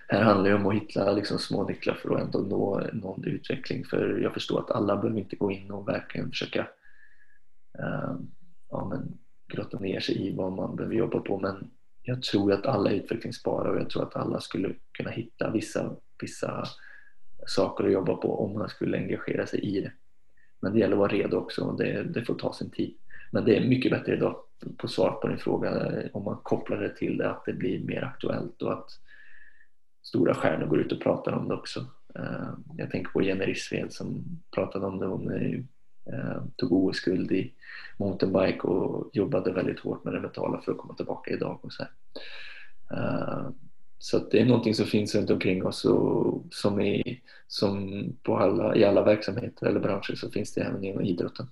här 0.09 0.23
handlar 0.23 0.51
det 0.51 0.57
om 0.57 0.67
att 0.67 0.75
hitta 0.75 1.13
liksom 1.13 1.39
små 1.39 1.69
nycklar 1.69 1.95
för 1.95 2.15
att 2.15 2.23
ändå 2.23 2.39
nå 2.39 2.87
någon 2.93 3.25
utveckling 3.25 3.85
för 3.85 4.19
jag 4.19 4.35
förstår 4.35 4.61
att 4.61 4.71
alla 4.71 4.97
behöver 4.97 5.21
inte 5.21 5.37
gå 5.37 5.53
in 5.53 5.71
och 5.71 5.89
verkligen 5.89 6.31
försöka 6.31 6.61
eh, 7.79 8.17
ja, 8.71 8.89
men, 8.91 9.19
grotta 9.49 9.79
ner 9.79 10.01
sig 10.01 10.27
i 10.27 10.37
vad 10.37 10.53
man 10.53 10.77
behöver 10.77 10.95
jobba 10.95 11.19
på 11.19 11.41
men 11.41 11.71
jag 12.03 12.23
tror 12.23 12.53
att 12.53 12.67
alla 12.67 12.91
är 12.91 12.95
utvecklingsbara 12.95 13.71
och 13.71 13.77
jag 13.77 13.91
tror 13.91 14.03
att 14.03 14.17
alla 14.17 14.41
skulle 14.41 14.75
kunna 14.93 15.11
hitta 15.11 15.51
vissa, 15.51 15.97
vissa 16.21 16.65
saker 17.47 17.85
att 17.85 17.93
jobba 17.93 18.17
på 18.17 18.45
om 18.45 18.59
man 18.59 18.69
skulle 18.69 18.99
engagera 18.99 19.47
sig 19.47 19.61
i 19.61 19.81
det. 19.81 19.93
Men 20.61 20.73
det 20.73 20.79
gäller 20.79 20.93
att 20.93 20.99
vara 20.99 21.13
redo 21.13 21.37
också 21.37 21.65
och 21.65 21.79
det, 21.79 22.03
det 22.03 22.25
får 22.25 22.35
ta 22.35 22.53
sin 22.53 22.71
tid. 22.71 22.95
Men 23.31 23.45
det 23.45 23.57
är 23.57 23.69
mycket 23.69 23.91
bättre 23.91 24.17
idag 24.17 24.37
på 24.77 24.89
svar 24.89 25.11
på 25.11 25.29
din 25.29 25.39
fråga 25.39 25.71
eh, 25.71 26.11
om 26.13 26.25
man 26.25 26.39
kopplar 26.43 26.81
det 26.81 26.97
till 26.97 27.17
det 27.17 27.31
att 27.31 27.45
det 27.45 27.53
blir 27.53 27.85
mer 27.85 28.03
aktuellt 28.03 28.63
och 28.63 28.73
att 28.73 28.91
stora 30.03 30.35
stjärnor 30.35 30.67
går 30.67 30.81
ut 30.81 30.93
och 30.93 31.03
pratar 31.03 31.33
om 31.33 31.49
det 31.49 31.55
också. 31.55 31.87
Eh, 32.15 32.51
jag 32.77 32.91
tänker 32.91 33.11
på 33.11 33.23
Jenny 33.23 33.45
Rissved 33.45 33.93
som 33.93 34.25
pratade 34.55 34.87
om 34.87 34.99
det. 34.99 35.07
Hon 35.07 35.33
eh, 35.33 36.43
tog 36.57 36.73
OS-guld 36.73 37.33
i 37.33 37.55
mountainbike 37.99 38.61
och 38.61 39.11
jobbade 39.13 39.53
väldigt 39.53 39.81
hårt 39.81 40.05
med 40.05 40.15
det 40.15 40.21
mentala 40.21 40.61
för 40.61 40.73
att 40.73 40.79
komma 40.79 40.95
tillbaka 40.95 41.31
idag. 41.31 41.59
Och 41.63 41.73
så 41.73 41.83
här. 41.83 41.93
Så 43.99 44.19
det 44.19 44.41
är 44.41 44.45
någonting 44.45 44.75
som 44.75 44.87
finns 44.87 45.15
runt 45.15 45.31
omkring 45.31 45.67
oss 45.67 45.85
och 45.85 46.45
som, 46.51 46.81
i, 46.81 47.21
som 47.49 47.93
på 48.23 48.39
alla, 48.39 48.77
i 48.77 48.85
alla 48.85 49.03
verksamheter 49.03 49.67
eller 49.67 49.81
branscher 49.81 50.15
så 50.15 50.31
finns 50.31 50.55
det 50.55 50.61
även 50.61 50.85
inom 50.85 51.05
idrotten. 51.05 51.47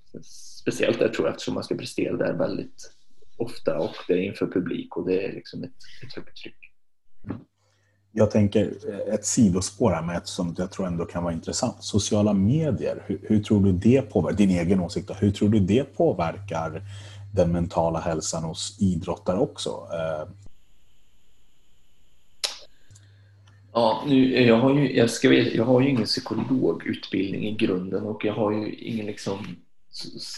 Speciellt 0.60 0.98
där 0.98 1.08
tror 1.08 1.26
jag 1.26 1.32
eftersom 1.32 1.54
man 1.54 1.64
ska 1.64 1.74
prestera 1.74 2.16
där 2.16 2.32
väldigt 2.32 2.90
ofta 3.36 3.78
och 3.78 3.94
det 4.08 4.14
är 4.14 4.18
inför 4.18 4.46
publik 4.46 4.96
och 4.96 5.06
det 5.06 5.24
är 5.24 5.32
liksom 5.32 5.64
ett, 5.64 5.70
ett 6.06 6.14
högt 6.14 6.36
tryck. 6.36 6.56
Jag 8.12 8.30
tänker 8.30 8.72
ett 9.14 9.24
sidospår 9.24 9.90
här 9.90 10.02
med 10.02 10.16
ett 10.16 10.26
som 10.26 10.54
jag 10.58 10.72
tror 10.72 10.86
ändå 10.86 11.04
kan 11.04 11.24
vara 11.24 11.32
intressant. 11.32 11.76
Sociala 11.80 12.32
medier, 12.32 13.02
hur, 13.06 13.20
hur 13.22 13.42
tror 13.42 13.64
du 13.64 13.72
det 13.72 14.02
påverkar, 14.02 14.36
din 14.36 14.50
egen 14.50 14.80
åsikt 14.80 15.10
hur 15.18 15.30
tror 15.30 15.48
du 15.48 15.60
det 15.60 15.84
påverkar 15.84 16.82
den 17.34 17.52
mentala 17.52 18.00
hälsan 18.00 18.44
hos 18.44 18.76
idrottare 18.80 19.38
också? 19.38 19.70
Eh, 19.70 20.28
Ja, 23.76 24.04
nu, 24.08 24.42
jag, 24.42 24.56
har 24.56 24.74
ju, 24.74 24.96
jag, 24.96 25.10
ska, 25.10 25.32
jag 25.32 25.64
har 25.64 25.80
ju 25.80 25.88
ingen 25.88 26.04
psykologutbildning 26.04 27.48
i 27.48 27.54
grunden 27.54 28.06
och 28.06 28.24
jag 28.24 28.34
har 28.34 28.52
ju 28.52 28.74
ingen 28.74 29.06
liksom 29.06 29.56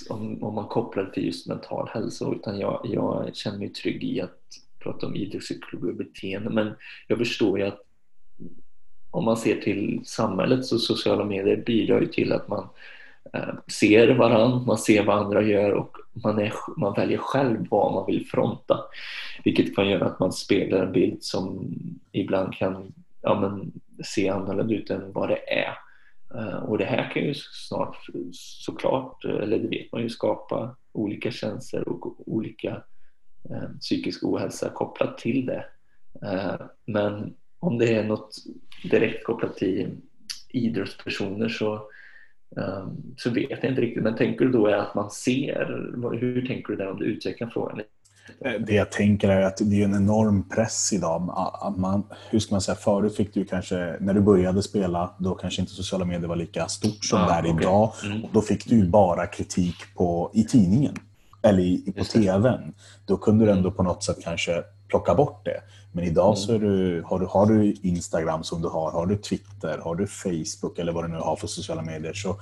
om, 0.08 0.42
om 0.42 0.54
man 0.54 0.68
kopplar 0.68 1.04
det 1.04 1.12
till 1.12 1.26
just 1.26 1.46
mental 1.46 1.88
hälsa 1.88 2.32
utan 2.32 2.58
jag, 2.58 2.80
jag 2.84 3.36
känner 3.36 3.58
mig 3.58 3.68
trygg 3.68 4.04
i 4.04 4.20
att 4.20 4.40
prata 4.78 5.06
om 5.06 5.16
idrottspsykologi 5.16 5.92
och 5.92 5.96
beteende. 5.96 6.50
Men 6.50 6.74
jag 7.06 7.18
förstår 7.18 7.58
ju 7.58 7.66
att 7.66 7.80
om 9.10 9.24
man 9.24 9.36
ser 9.36 9.60
till 9.60 10.00
samhället 10.04 10.64
så 10.64 10.78
sociala 10.78 11.24
medier 11.24 11.62
bidrar 11.66 12.00
ju 12.00 12.06
till 12.06 12.32
att 12.32 12.48
man 12.48 12.68
eh, 13.32 13.54
ser 13.66 14.14
varandra, 14.14 14.58
man 14.66 14.78
ser 14.78 15.04
vad 15.04 15.18
andra 15.18 15.42
gör 15.42 15.72
och 15.72 15.96
man, 16.12 16.38
är, 16.38 16.52
man 16.76 16.94
väljer 16.94 17.18
själv 17.18 17.66
vad 17.70 17.94
man 17.94 18.06
vill 18.06 18.26
fronta. 18.26 18.80
Vilket 19.44 19.76
kan 19.76 19.88
göra 19.88 20.06
att 20.06 20.20
man 20.20 20.32
speglar 20.32 20.86
en 20.86 20.92
bild 20.92 21.22
som 21.22 21.74
ibland 22.12 22.54
kan 22.54 22.92
ja, 23.26 23.40
men, 23.40 23.72
se 24.04 24.28
annorlunda 24.28 24.74
ut 24.74 24.90
än 24.90 25.12
vad 25.12 25.28
det 25.28 25.52
är. 25.52 25.78
Eh, 26.34 26.56
och 26.56 26.78
det 26.78 26.84
här 26.84 27.10
kan 27.10 27.22
ju 27.22 27.34
snart 27.34 27.96
såklart, 28.32 29.24
eller 29.24 29.58
det 29.58 29.68
vet 29.68 29.92
man 29.92 30.02
ju, 30.02 30.08
skapa 30.08 30.76
olika 30.92 31.30
känslor 31.30 31.88
och 31.88 32.28
olika 32.28 32.82
eh, 33.50 33.68
psykisk 33.80 34.24
ohälsa 34.24 34.68
kopplat 34.68 35.18
till 35.18 35.46
det. 35.46 35.64
Eh, 36.22 36.66
men 36.84 37.34
om 37.58 37.78
det 37.78 37.94
är 37.94 38.04
något 38.04 38.36
direkt 38.90 39.24
kopplat 39.24 39.56
till 39.56 39.90
idrottspersoner 40.48 41.48
så, 41.48 41.74
eh, 42.56 42.88
så 43.16 43.30
vet 43.30 43.62
jag 43.62 43.72
inte 43.72 43.82
riktigt. 43.82 44.02
Men 44.02 44.16
tänker 44.16 44.44
du 44.44 44.52
då 44.52 44.66
är 44.66 44.76
att 44.76 44.94
man 44.94 45.10
ser, 45.10 45.90
hur 46.20 46.46
tänker 46.46 46.72
du 46.72 46.76
där 46.76 46.90
om 46.90 46.98
du 46.98 47.04
utvecklar 47.04 47.48
frågan 47.48 47.78
lite? 47.78 47.90
Det 48.60 48.74
jag 48.74 48.92
tänker 48.92 49.28
är 49.28 49.42
att 49.42 49.56
det 49.56 49.80
är 49.80 49.84
en 49.84 49.94
enorm 49.94 50.48
press 50.48 50.92
idag. 50.92 51.22
Man, 51.76 52.02
hur 52.30 52.38
ska 52.38 52.54
man 52.54 52.60
säga, 52.60 52.76
förut 52.76 53.16
fick 53.16 53.34
du 53.34 53.44
kanske, 53.44 53.96
när 54.00 54.14
du 54.14 54.20
började 54.20 54.62
spela, 54.62 55.10
då 55.18 55.34
kanske 55.34 55.60
inte 55.60 55.72
sociala 55.72 56.04
medier 56.04 56.28
var 56.28 56.36
lika 56.36 56.68
stort 56.68 57.04
som 57.04 57.20
ah, 57.20 57.26
det 57.26 57.48
är 57.48 57.52
okay. 57.52 57.62
idag. 57.62 57.92
Mm. 58.04 58.22
Då 58.32 58.40
fick 58.42 58.66
du 58.66 58.88
bara 58.88 59.26
kritik 59.26 59.76
på, 59.94 60.30
i 60.34 60.44
tidningen. 60.44 60.96
eller 61.42 61.62
i, 61.62 61.92
på 61.98 62.04
TVn, 62.04 62.74
då 63.06 63.16
kunde 63.16 63.44
du 63.44 63.50
ändå 63.50 63.70
på 63.70 63.82
något 63.82 64.04
sätt 64.04 64.16
kanske 64.22 64.62
plocka 64.88 65.14
bort 65.14 65.44
det. 65.44 65.60
Men 65.92 66.04
idag 66.04 66.26
mm. 66.26 66.36
så 66.36 66.58
du, 66.58 67.02
har, 67.06 67.20
du, 67.20 67.26
har 67.26 67.46
du 67.46 67.74
Instagram 67.82 68.44
som 68.44 68.62
du 68.62 68.68
har, 68.68 68.90
har 68.90 69.06
du 69.06 69.16
Twitter, 69.16 69.78
har 69.78 69.94
du 69.94 70.06
Facebook 70.06 70.78
eller 70.78 70.92
vad 70.92 71.04
du 71.04 71.08
nu 71.08 71.18
har 71.18 71.36
för 71.36 71.46
sociala 71.46 71.82
medier 71.82 72.12
så 72.12 72.36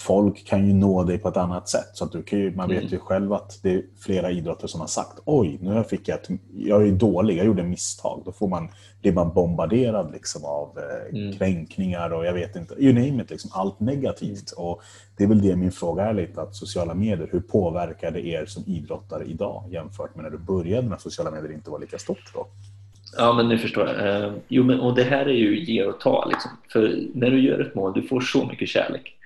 folk 0.00 0.46
kan 0.46 0.66
ju 0.66 0.74
nå 0.74 1.04
dig 1.04 1.18
på 1.18 1.28
ett 1.28 1.36
annat 1.36 1.68
sätt. 1.68 1.90
Så 1.92 2.04
att 2.04 2.12
du 2.12 2.22
kan 2.22 2.38
ju, 2.38 2.56
man 2.56 2.68
vet 2.68 2.82
ju 2.82 2.86
mm. 2.86 3.00
själv 3.00 3.32
att 3.32 3.58
det 3.62 3.70
är 3.70 3.82
flera 4.00 4.30
idrottare 4.30 4.68
som 4.68 4.80
har 4.80 4.88
sagt 4.88 5.18
oj, 5.24 5.58
nu 5.60 5.84
fick 5.84 6.08
jag 6.08 6.18
ett, 6.18 6.28
jag 6.56 6.86
är 6.86 6.92
dålig, 6.92 7.38
jag 7.38 7.46
gjorde 7.46 7.62
misstag. 7.62 8.22
Då 8.24 8.32
får 8.32 8.48
man, 8.48 8.68
blir 9.02 9.12
man 9.12 9.34
bombarderad 9.34 10.12
liksom 10.12 10.44
av 10.44 10.78
eh, 10.78 11.18
mm. 11.18 11.32
kränkningar 11.32 12.10
och 12.10 12.26
jag 12.26 12.32
vet 12.32 12.56
inte, 12.56 12.74
you 12.74 12.92
name 12.92 13.22
it, 13.22 13.30
liksom, 13.30 13.50
allt 13.54 13.80
negativt. 13.80 14.52
Mm. 14.56 14.66
Och 14.66 14.82
det 15.16 15.24
är 15.24 15.28
väl 15.28 15.42
det 15.42 15.56
min 15.56 15.72
fråga 15.72 16.04
är 16.04 16.14
lite, 16.14 16.42
att 16.42 16.54
sociala 16.54 16.94
medier, 16.94 17.28
hur 17.32 17.40
påverkar 17.40 18.10
det 18.10 18.26
er 18.26 18.46
som 18.46 18.64
idrottare 18.66 19.24
idag 19.24 19.64
jämfört 19.70 20.14
med 20.14 20.24
när 20.24 20.30
du 20.30 20.38
började 20.38 20.88
när 20.88 20.96
sociala 20.96 21.30
medier 21.30 21.52
inte 21.52 21.70
var 21.70 21.78
lika 21.78 21.98
stort 21.98 22.34
då? 22.34 22.46
Ja, 23.16 23.32
men 23.32 23.48
nu 23.48 23.58
förstår 23.58 23.88
jag. 23.88 24.24
Eh, 24.24 24.32
jo, 24.48 24.64
men, 24.64 24.80
och 24.80 24.94
det 24.94 25.02
här 25.02 25.26
är 25.26 25.34
ju 25.34 25.64
ge 25.64 25.84
och 25.84 26.00
ta. 26.00 26.24
Liksom. 26.24 26.50
För 26.72 27.00
när 27.14 27.30
du 27.30 27.40
gör 27.40 27.60
ett 27.60 27.74
mål, 27.74 27.92
du 27.92 28.02
får 28.02 28.20
så 28.20 28.46
mycket 28.46 28.68
kärlek. 28.68 29.16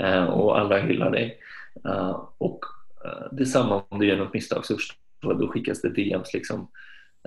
Eh, 0.00 0.24
och 0.24 0.58
alla 0.58 0.78
hyllar 0.78 1.10
dig. 1.10 1.38
Eh, 1.84 2.28
och 2.38 2.64
eh, 3.04 3.26
detsamma 3.32 3.84
om 3.88 3.98
du 3.98 4.06
gör 4.06 4.16
något 4.16 4.34
misstag 4.34 4.64
så 4.64 4.76
då 5.22 5.48
skickas 5.48 5.82
det 5.82 5.88
DMs 5.88 6.34
liksom, 6.34 6.68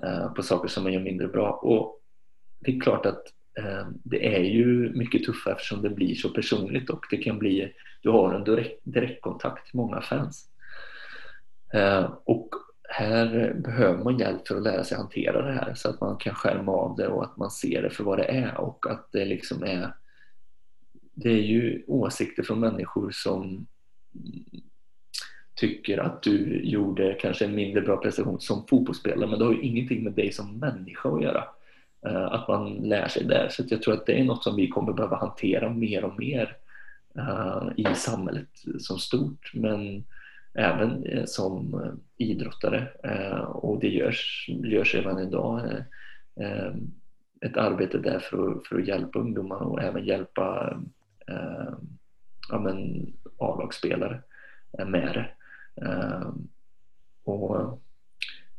eh, 0.03 0.33
på 0.33 0.43
saker 0.43 0.67
som 0.67 0.83
man 0.83 0.93
gör 0.93 1.01
mindre 1.01 1.27
bra. 1.27 1.51
Och 1.51 2.01
det 2.59 2.75
är 2.75 2.79
klart 2.79 3.05
att 3.05 3.23
eh, 3.59 3.87
det 4.03 4.35
är 4.35 4.43
ju 4.43 4.91
mycket 4.93 5.23
tuffare 5.23 5.53
eftersom 5.53 5.81
det 5.81 5.89
blir 5.89 6.15
så 6.15 6.29
personligt 6.29 6.89
och 6.89 7.05
det 7.09 7.17
kan 7.17 7.39
bli, 7.39 7.73
du 8.01 8.09
har 8.09 8.33
en 8.33 8.43
direkt, 8.43 8.79
direktkontakt 8.83 9.65
till 9.65 9.77
många 9.77 10.01
fans. 10.01 10.49
Eh, 11.73 12.11
och 12.25 12.49
här 12.89 13.53
behöver 13.53 14.03
man 14.03 14.17
hjälp 14.17 14.47
för 14.47 14.55
att 14.55 14.63
lära 14.63 14.83
sig 14.83 14.97
hantera 14.97 15.41
det 15.41 15.53
här 15.53 15.73
så 15.75 15.89
att 15.89 16.01
man 16.01 16.17
kan 16.17 16.35
skärma 16.35 16.71
av 16.71 16.95
det 16.95 17.07
och 17.07 17.23
att 17.23 17.37
man 17.37 17.51
ser 17.51 17.81
det 17.81 17.89
för 17.89 18.03
vad 18.03 18.17
det 18.17 18.23
är 18.23 18.57
och 18.57 18.91
att 18.91 19.11
det 19.11 19.25
liksom 19.25 19.63
är 19.63 19.93
det 21.15 21.29
är 21.29 21.43
ju 21.43 21.83
åsikter 21.87 22.43
från 22.43 22.59
människor 22.59 23.11
som 23.11 23.67
tycker 25.55 25.97
att 25.97 26.23
du 26.23 26.61
gjorde 26.63 27.13
kanske 27.13 27.45
en 27.45 27.55
mindre 27.55 27.81
bra 27.81 27.97
prestation 27.97 28.39
som 28.39 28.67
fotbollsspelare 28.67 29.29
men 29.29 29.39
det 29.39 29.45
har 29.45 29.53
ju 29.53 29.61
ingenting 29.61 30.03
med 30.03 30.13
dig 30.13 30.31
som 30.31 30.59
människa 30.59 31.09
att 31.09 31.23
göra. 31.23 31.43
Eh, 32.05 32.25
att 32.25 32.47
man 32.47 32.73
lär 32.73 33.07
sig 33.07 33.23
där. 33.23 33.49
Så 33.49 33.63
jag 33.67 33.81
tror 33.81 33.93
att 33.93 34.05
det 34.05 34.19
är 34.19 34.23
något 34.23 34.43
som 34.43 34.55
vi 34.55 34.67
kommer 34.67 34.93
behöva 34.93 35.17
hantera 35.17 35.69
mer 35.69 36.05
och 36.05 36.19
mer 36.19 36.57
eh, 37.17 37.67
i 37.77 37.95
samhället 37.95 38.49
som 38.79 38.99
stort 38.99 39.51
men 39.53 40.03
även 40.53 41.05
eh, 41.05 41.25
som 41.25 41.81
idrottare 42.17 42.87
och 43.47 43.79
det 43.79 43.89
görs, 43.89 44.45
görs 44.47 44.95
redan 44.95 45.19
idag 45.19 45.61
ett 47.41 47.57
arbete 47.57 47.97
där 47.97 48.19
för 48.19 48.51
att, 48.51 48.67
för 48.67 48.79
att 48.79 48.87
hjälpa 48.87 49.19
ungdomar 49.19 49.61
och 49.61 49.81
även 49.81 50.05
hjälpa 50.05 50.77
eh, 51.31 51.73
ja, 52.49 52.59
men 52.59 53.07
A-lagsspelare 53.37 54.21
eh, 54.79 54.85
med 54.85 55.13
det. 55.13 55.29
Eh, 55.85 56.29
och 57.23 57.79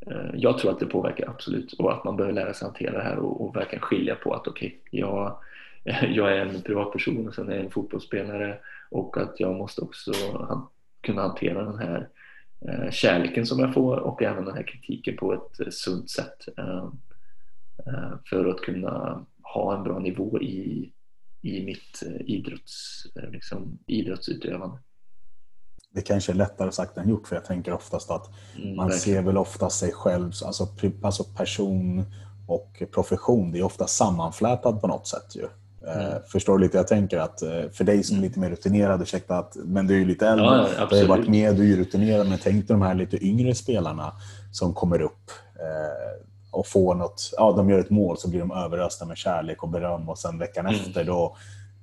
eh, 0.06 0.30
jag 0.34 0.58
tror 0.58 0.70
att 0.70 0.80
det 0.80 0.86
påverkar 0.86 1.28
absolut 1.28 1.72
och 1.72 1.92
att 1.92 2.04
man 2.04 2.16
behöver 2.16 2.34
lära 2.34 2.54
sig 2.54 2.66
hantera 2.66 2.98
det 2.98 3.04
här 3.04 3.18
och, 3.18 3.44
och 3.44 3.56
verkligen 3.56 3.82
skilja 3.82 4.14
på 4.14 4.34
att 4.34 4.46
okej, 4.46 4.80
okay, 4.82 5.00
jag, 5.00 5.38
jag 6.14 6.36
är 6.36 6.46
en 6.46 6.62
privatperson 6.62 7.28
och 7.28 7.34
sen 7.34 7.48
är 7.48 7.54
jag 7.54 7.64
en 7.64 7.70
fotbollsspelare 7.70 8.58
och 8.90 9.16
att 9.16 9.40
jag 9.40 9.54
måste 9.54 9.80
också 9.80 10.12
han, 10.48 10.66
kunna 11.00 11.22
hantera 11.22 11.64
den 11.64 11.78
här 11.78 12.08
eh, 12.68 12.90
kärleken 12.90 13.46
som 13.46 13.58
jag 13.58 13.74
får 13.74 13.96
och 13.96 14.22
även 14.22 14.44
den 14.44 14.54
här 14.54 14.62
kritiken 14.62 15.16
på 15.16 15.32
ett 15.34 15.60
eh, 15.60 15.70
sunt 15.70 16.10
sätt 16.10 16.48
eh, 16.56 16.84
eh 17.86 18.12
för 18.30 18.46
att 18.46 18.60
kunna 18.60 19.26
ha 19.42 19.76
en 19.76 19.84
bra 19.84 19.98
nivå 19.98 20.40
i, 20.40 20.92
i 21.46 21.64
mitt 21.64 22.02
eh, 22.02 22.34
idrotts, 22.34 23.06
eh, 23.16 23.30
liksom, 23.30 23.78
idrottsutövande. 23.86 24.78
Det 25.90 26.02
kanske 26.02 26.32
är 26.32 26.36
lättare 26.36 26.72
sagt 26.72 26.98
än 26.98 27.08
gjort 27.08 27.28
för 27.28 27.36
jag 27.36 27.44
tänker 27.44 27.72
oftast 27.72 28.10
att 28.10 28.30
mm, 28.56 28.76
man 28.76 28.88
verkligen. 28.88 29.16
ser 29.16 29.22
väl 29.22 29.36
ofta 29.36 29.70
sig 29.70 29.92
själv, 29.92 30.24
alltså, 30.24 30.64
alltså 30.64 31.24
person 31.24 32.04
och 32.48 32.82
profession, 32.92 33.52
det 33.52 33.58
är 33.58 33.62
ofta 33.62 33.86
sammanflätat 33.86 34.80
på 34.80 34.86
något 34.86 35.08
sätt 35.08 35.36
ju. 35.36 35.48
Eh, 35.86 36.06
mm. 36.06 36.22
Förstår 36.28 36.58
du 36.58 36.64
lite? 36.64 36.76
Jag 36.76 36.88
tänker 36.88 37.18
att 37.18 37.40
för 37.72 37.84
dig 37.84 38.02
som 38.02 38.14
är 38.14 38.18
mm. 38.18 38.28
lite 38.28 38.40
mer 38.40 38.50
rutinerad, 38.50 39.02
ursäkta 39.02 39.38
att, 39.38 39.56
men 39.64 39.86
du 39.86 39.94
är 39.94 39.98
ju 39.98 40.04
lite 40.04 40.28
äldre, 40.28 40.46
ja, 40.46 40.68
ja, 40.78 40.86
du 40.90 41.00
har 41.00 41.08
varit 41.08 41.28
med, 41.28 41.56
du 41.56 41.72
är 41.72 41.76
rutinerad, 41.76 42.28
men 42.28 42.38
tänk 42.42 42.68
dig 42.68 42.76
de 42.76 42.82
här 42.82 42.94
lite 42.94 43.24
yngre 43.24 43.54
spelarna 43.54 44.12
som 44.52 44.74
kommer 44.74 45.00
upp 45.00 45.30
och 46.56 46.66
får 46.66 46.94
något, 46.94 47.30
ja 47.36 47.52
de 47.56 47.70
gör 47.70 47.78
ett 47.78 47.90
mål 47.90 48.16
så 48.18 48.30
blir 48.30 48.40
de 48.40 48.50
överösta 48.50 49.04
med 49.04 49.16
kärlek 49.16 49.62
och 49.62 49.68
beröm 49.68 50.08
och 50.08 50.18
sen 50.18 50.38
veckan 50.38 50.66
mm. 50.66 50.80
efter 50.80 51.04
då, 51.04 51.36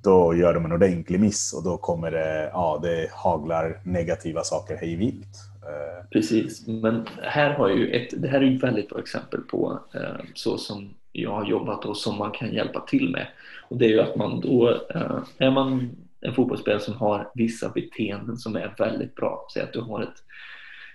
då 0.03 0.35
gör 0.35 0.53
de 0.53 0.65
en 0.65 0.71
ordentlig 0.71 1.19
miss 1.19 1.53
och 1.53 1.63
då 1.63 1.77
kommer 1.77 2.11
det, 2.11 2.49
ja 2.53 2.79
det 2.83 3.09
haglar 3.11 3.81
negativa 3.83 4.43
saker 4.43 4.77
hej 4.77 4.95
vilt. 4.95 5.37
Eh, 5.61 6.07
Precis, 6.09 6.67
men 6.67 7.07
här 7.21 7.53
har 7.53 7.69
ju 7.69 7.89
ett, 7.89 8.21
det 8.21 8.27
här 8.27 8.37
är 8.37 8.45
ju 8.45 8.55
ett 8.55 8.63
väldigt 8.63 8.89
bra 8.89 8.99
exempel 8.99 9.41
på 9.41 9.79
eh, 9.93 10.25
så 10.33 10.57
som 10.57 10.93
jag 11.11 11.31
har 11.31 11.45
jobbat 11.45 11.85
och 11.85 11.97
som 11.97 12.17
man 12.17 12.31
kan 12.31 12.53
hjälpa 12.53 12.79
till 12.79 13.09
med. 13.11 13.27
Och 13.69 13.77
det 13.77 13.85
är 13.85 13.89
ju 13.89 14.01
att 14.01 14.15
man 14.15 14.41
då, 14.41 14.69
eh, 14.69 15.17
är 15.37 15.51
man 15.51 15.89
en 16.21 16.33
fotbollsspelare 16.33 16.81
som 16.81 16.93
har 16.93 17.31
vissa 17.35 17.69
beteenden 17.69 18.37
som 18.37 18.55
är 18.55 18.75
väldigt 18.77 19.15
bra, 19.15 19.47
säg 19.53 19.63
att 19.63 19.73
du 19.73 19.81
har 19.81 20.01
ett 20.01 20.23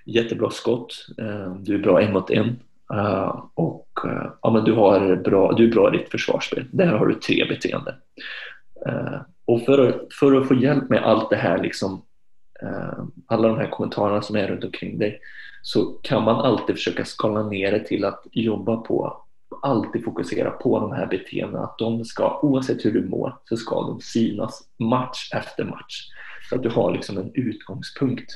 jättebra 0.05 0.51
skott, 0.51 1.07
du 1.59 1.75
är 1.75 1.79
bra 1.79 2.01
en 2.01 2.13
mot 2.13 2.31
en, 2.31 2.57
Uh, 2.95 3.45
och 3.55 3.89
uh, 4.05 4.33
ja, 4.43 4.51
men 4.51 4.65
du, 4.65 4.73
har 4.73 5.17
bra, 5.17 5.53
du 5.53 5.69
är 5.69 5.73
bra 5.73 5.95
i 5.95 5.99
ditt 5.99 6.11
försvarsspel. 6.11 6.65
Där 6.73 6.87
har 6.87 7.07
du 7.07 7.15
tre 7.15 7.45
beteenden. 7.49 7.95
Uh, 8.89 9.21
och 9.45 9.63
för 9.63 9.89
att, 9.89 10.15
för 10.21 10.41
att 10.41 10.49
få 10.49 10.55
hjälp 10.55 10.89
med 10.89 11.03
allt 11.03 11.31
det 11.31 11.37
här, 11.37 11.63
liksom, 11.63 12.03
alla 13.27 13.49
de 13.49 13.57
här 13.57 13.71
kommentarerna 13.71 14.23
som 14.23 14.37
är 14.37 14.49
runt 14.49 14.65
omkring 14.65 14.99
dig, 14.99 15.21
så 15.63 15.85
kan 15.85 16.25
man 16.25 16.37
alltid 16.37 16.77
försöka 16.77 17.05
skala 17.05 17.43
ner 17.43 17.73
det 17.73 17.85
till 17.85 18.05
att 18.05 18.27
jobba 18.33 18.77
på, 18.77 19.23
alltid 19.63 20.05
fokusera 20.05 20.51
på 20.51 20.81
de 20.81 20.93
här 20.93 21.07
beteendena. 21.07 21.65
Att 21.65 21.79
de 21.79 22.05
ska, 22.05 22.41
oavsett 22.43 22.85
hur 22.85 22.93
du 22.93 23.09
mår, 23.09 23.37
så 23.45 23.57
ska 23.57 23.81
de 23.83 24.01
synas 24.01 24.63
match 24.79 25.31
efter 25.35 25.65
match. 25.65 26.09
Så 26.49 26.55
att 26.55 26.63
du 26.63 26.69
har 26.69 26.93
liksom 26.93 27.19
en 27.19 27.31
utgångspunkt. 27.35 28.31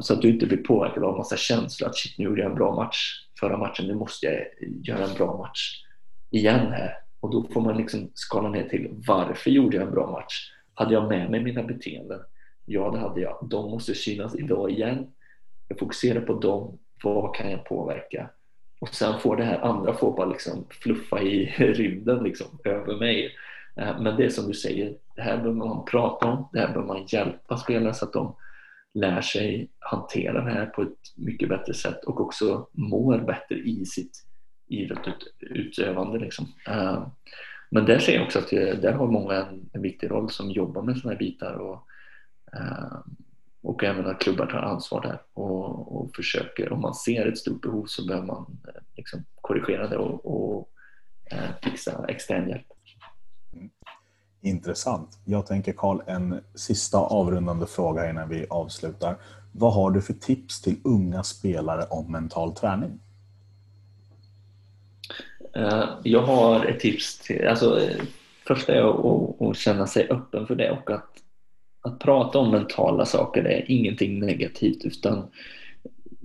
Så 0.00 0.14
att 0.14 0.22
du 0.22 0.28
inte 0.28 0.46
blir 0.46 0.58
påverkad 0.58 1.04
av 1.04 1.10
en 1.10 1.18
massa 1.18 1.36
känslor 1.36 1.88
att 1.88 1.96
shit, 1.96 2.18
nu 2.18 2.24
gjorde 2.24 2.40
jag 2.40 2.50
en 2.50 2.56
bra 2.56 2.74
match 2.74 3.25
förra 3.40 3.56
matchen, 3.56 3.86
nu 3.86 3.94
måste 3.94 4.26
jag 4.26 4.46
göra 4.82 5.04
en 5.04 5.14
bra 5.14 5.36
match 5.36 5.84
igen 6.30 6.72
här. 6.72 6.98
Och 7.20 7.30
då 7.30 7.44
får 7.52 7.60
man 7.60 7.76
liksom 7.76 8.10
skala 8.14 8.48
ner 8.48 8.68
till 8.68 8.88
varför 9.06 9.50
gjorde 9.50 9.76
jag 9.76 9.86
en 9.86 9.92
bra 9.92 10.10
match? 10.10 10.52
Hade 10.74 10.94
jag 10.94 11.08
med 11.08 11.30
mig 11.30 11.40
mina 11.40 11.62
beteenden? 11.62 12.20
Ja, 12.64 12.90
det 12.90 12.98
hade 12.98 13.20
jag. 13.20 13.38
De 13.50 13.70
måste 13.70 13.94
synas 13.94 14.34
idag 14.34 14.70
igen. 14.70 15.06
Jag 15.68 15.78
fokuserar 15.78 16.20
på 16.20 16.34
dem. 16.34 16.78
Vad 17.02 17.34
kan 17.34 17.50
jag 17.50 17.64
påverka? 17.64 18.30
Och 18.78 18.94
sen 18.94 19.20
får 19.20 19.36
det 19.36 19.44
här 19.44 19.58
andra 19.58 19.94
får 19.94 20.16
bara 20.16 20.26
liksom 20.26 20.64
fluffa 20.70 21.22
i 21.22 21.46
rymden 21.58 22.24
liksom, 22.24 22.46
över 22.64 22.96
mig. 22.96 23.34
Eh, 23.76 24.00
men 24.00 24.16
det 24.16 24.24
är 24.24 24.28
som 24.28 24.48
du 24.48 24.54
säger, 24.54 24.94
det 25.16 25.22
här 25.22 25.36
behöver 25.36 25.52
man 25.56 25.84
prata 25.84 26.26
om, 26.26 26.48
det 26.52 26.58
här 26.58 26.66
behöver 26.66 26.86
man 26.86 27.06
hjälpa 27.08 27.56
spelare 27.56 27.94
så 27.94 28.04
att 28.04 28.12
de 28.12 28.34
lär 28.96 29.20
sig 29.20 29.68
hantera 29.78 30.44
det 30.44 30.50
här 30.50 30.66
på 30.66 30.82
ett 30.82 31.14
mycket 31.14 31.48
bättre 31.48 31.74
sätt 31.74 32.04
och 32.04 32.20
också 32.20 32.68
mår 32.72 33.18
bättre 33.18 33.54
i 33.54 33.86
sitt 33.86 34.24
idrottsutövande. 34.68 36.18
Liksom. 36.18 36.46
Eh, 36.68 37.06
men 37.70 37.84
där 37.84 37.98
ser 37.98 38.14
jag 38.14 38.24
också 38.24 38.38
att 38.38 38.52
eh, 38.52 38.74
där 38.74 38.92
har 38.92 39.06
många 39.06 39.46
en, 39.72 39.82
viktig 39.82 40.10
roll 40.10 40.30
som 40.30 40.50
jobbar 40.50 40.82
med 40.82 40.96
sådana 40.96 41.12
här 41.12 41.18
bitar 41.18 41.54
och, 41.54 41.86
eh, 42.52 42.98
och 43.62 43.84
även 43.84 44.06
att 44.06 44.20
klubbar 44.20 44.46
tar 44.46 44.62
ansvar 44.62 45.02
där 45.02 45.18
och, 45.32 45.96
och 45.96 46.16
försöker, 46.16 46.72
om 46.72 46.80
man 46.80 46.94
ser 46.94 47.26
ett 47.26 47.38
stort 47.38 47.62
behov 47.62 47.84
så 47.86 48.06
behöver 48.06 48.26
man 48.26 48.58
liksom 48.96 49.24
korrigera 49.40 49.88
det 49.88 49.96
och, 49.96 50.26
och 50.26 50.68
fixa 51.62 52.04
extern 52.08 52.48
hjälp. 52.48 52.66
Intressant. 54.40 55.18
Jag 55.24 55.46
tänker 55.46 55.72
Karl, 55.72 56.00
en 56.06 56.40
sista 56.54 56.98
avrundande 56.98 57.66
fråga 57.66 58.10
innan 58.10 58.28
vi 58.28 58.46
avslutar. 58.50 59.16
Vad 59.52 59.74
har 59.74 59.90
du 59.90 60.02
för 60.02 60.12
tips 60.12 60.62
till 60.62 60.76
unga 60.84 61.22
spelare 61.22 61.84
om 61.90 62.12
mental 62.12 62.54
träning? 62.54 63.00
Eh, 65.54 65.84
jag 66.02 66.22
har 66.22 66.64
ett 66.64 66.80
tips 66.80 67.18
till, 67.18 67.46
alltså 67.48 67.80
först 68.46 68.68
är 68.68 68.82
att, 68.82 69.42
att 69.42 69.56
känna 69.56 69.86
sig 69.86 70.08
öppen 70.10 70.46
för 70.46 70.54
det 70.54 70.70
och 70.70 70.90
att, 70.90 71.10
att 71.80 71.98
prata 71.98 72.38
om 72.38 72.50
mentala 72.50 73.04
saker 73.04 73.44
är 73.44 73.70
ingenting 73.70 74.20
negativt 74.20 74.84
utan 74.84 75.30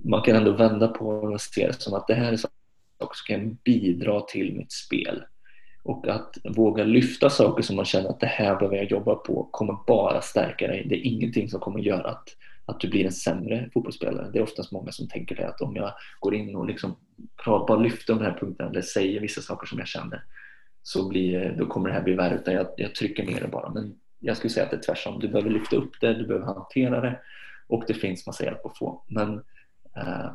man 0.04 0.22
kan 0.22 0.36
ändå 0.36 0.52
vända 0.52 0.88
på 0.88 1.26
det 1.26 1.34
och 1.34 1.40
se 1.40 1.66
det 1.66 1.82
som 1.82 1.94
att 1.94 2.06
det 2.06 2.14
här 2.14 2.32
är 2.32 2.36
saker 2.36 2.54
som 2.98 3.36
kan 3.36 3.58
bidra 3.64 4.20
till 4.20 4.56
mitt 4.56 4.72
spel. 4.72 5.22
Och 5.82 6.08
att 6.08 6.38
våga 6.44 6.84
lyfta 6.84 7.30
saker 7.30 7.62
som 7.62 7.76
man 7.76 7.84
känner 7.84 8.08
att 8.08 8.20
det 8.20 8.26
här 8.26 8.56
behöver 8.56 8.76
jag 8.76 8.90
jobba 8.90 9.14
på 9.14 9.48
kommer 9.50 9.76
bara 9.86 10.20
stärka 10.20 10.66
dig. 10.66 10.86
Det 10.88 10.94
är 10.94 11.06
ingenting 11.06 11.48
som 11.48 11.60
kommer 11.60 11.80
göra 11.80 12.10
att 12.10 12.36
att 12.64 12.80
du 12.80 12.88
blir 12.88 13.04
en 13.04 13.12
sämre 13.12 13.70
fotbollsspelare. 13.74 14.30
Det 14.32 14.38
är 14.38 14.42
oftast 14.42 14.72
många 14.72 14.92
som 14.92 15.08
tänker 15.08 15.36
det 15.36 15.48
att 15.48 15.60
om 15.60 15.76
jag 15.76 15.92
går 16.20 16.34
in 16.34 16.56
och 16.56 16.66
liksom 16.66 16.96
bara 17.46 17.78
lyfter 17.78 18.14
de 18.14 18.22
här 18.22 18.38
punkterna 18.40 18.70
eller 18.70 18.82
säger 18.82 19.20
vissa 19.20 19.40
saker 19.40 19.66
som 19.66 19.78
jag 19.78 19.88
känner 19.88 20.24
så 20.82 21.08
blir, 21.08 21.54
då 21.58 21.66
kommer 21.66 21.88
det 21.88 21.94
här 21.94 22.02
bli 22.02 22.14
värre 22.14 22.34
utan 22.34 22.54
jag, 22.54 22.66
jag 22.76 22.94
trycker 22.94 23.26
ner 23.26 23.40
det 23.40 23.48
bara. 23.48 23.70
Men 23.70 23.94
jag 24.18 24.36
skulle 24.36 24.50
säga 24.50 24.64
att 24.64 24.70
det 24.70 24.76
är 24.76 24.82
tvärtom. 24.82 25.20
Du 25.20 25.28
behöver 25.28 25.50
lyfta 25.50 25.76
upp 25.76 26.00
det, 26.00 26.14
du 26.14 26.26
behöver 26.26 26.46
hantera 26.46 27.00
det 27.00 27.20
och 27.66 27.84
det 27.86 27.94
finns 27.94 28.26
massa 28.26 28.44
hjälp 28.44 28.66
att 28.66 28.78
få. 28.78 29.02
Men 29.06 29.34
eh, 29.96 30.32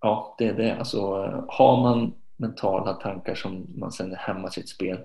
ja, 0.00 0.34
det 0.38 0.46
är 0.46 0.54
det. 0.54 0.76
Alltså, 0.76 1.00
har 1.48 1.82
man 1.82 2.14
mentala 2.40 2.92
tankar 2.92 3.34
som 3.34 3.66
man 3.76 3.92
sen 3.92 4.14
hämmar 4.14 4.48
sitt 4.48 4.68
spel 4.68 4.98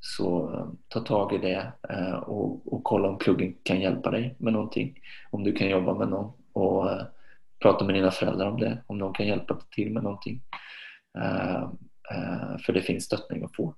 så 0.00 0.54
eh, 0.54 0.66
ta 0.88 1.00
tag 1.00 1.32
i 1.32 1.38
det 1.38 1.72
eh, 1.88 2.14
och, 2.14 2.72
och, 2.72 2.84
kolla 2.84 3.08
om 3.08 3.18
klubben 3.18 3.54
kan 3.62 3.80
hjälpa 3.80 4.10
dig 4.10 4.34
med 4.38 4.52
någonting. 4.52 4.98
Om 5.30 5.44
du 5.44 5.52
kan 5.52 5.68
jobba 5.68 5.94
med 5.94 6.08
någon 6.08 6.32
och 6.52 6.90
eh, 6.90 7.02
prata 7.62 7.84
med 7.84 7.94
dina 7.94 8.10
föräldrar 8.10 8.46
om 8.46 8.60
det, 8.60 8.78
om 8.86 8.98
de 8.98 9.14
kan 9.14 9.26
hjälpa 9.26 9.58
till 9.70 9.92
med 9.92 10.02
någonting. 10.02 10.42
För 12.66 12.72
det 12.72 12.80
finns 12.80 13.04
stöttning 13.04 13.44
att 13.44 13.56
få. 13.56 13.74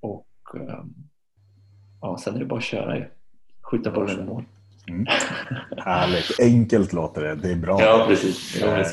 Och 0.00 0.26
ja, 2.00 2.18
sen 2.18 2.34
är 2.34 2.38
det 2.38 2.44
bara 2.44 2.58
att 2.58 2.64
köra 2.64 2.96
ju. 2.96 3.04
Skjuta 3.62 3.90
bollen 3.90 4.20
i 4.20 4.22
mål. 4.22 4.44
Mm. 4.88 5.06
Härligt. 5.76 6.40
Enkelt 6.40 6.92
låter 6.92 7.22
det. 7.22 7.34
Det 7.34 7.52
är 7.52 7.56
bra. 7.56 7.80
Ja, 7.80 8.04
precis. 8.08 8.60
Ja, 8.60 8.84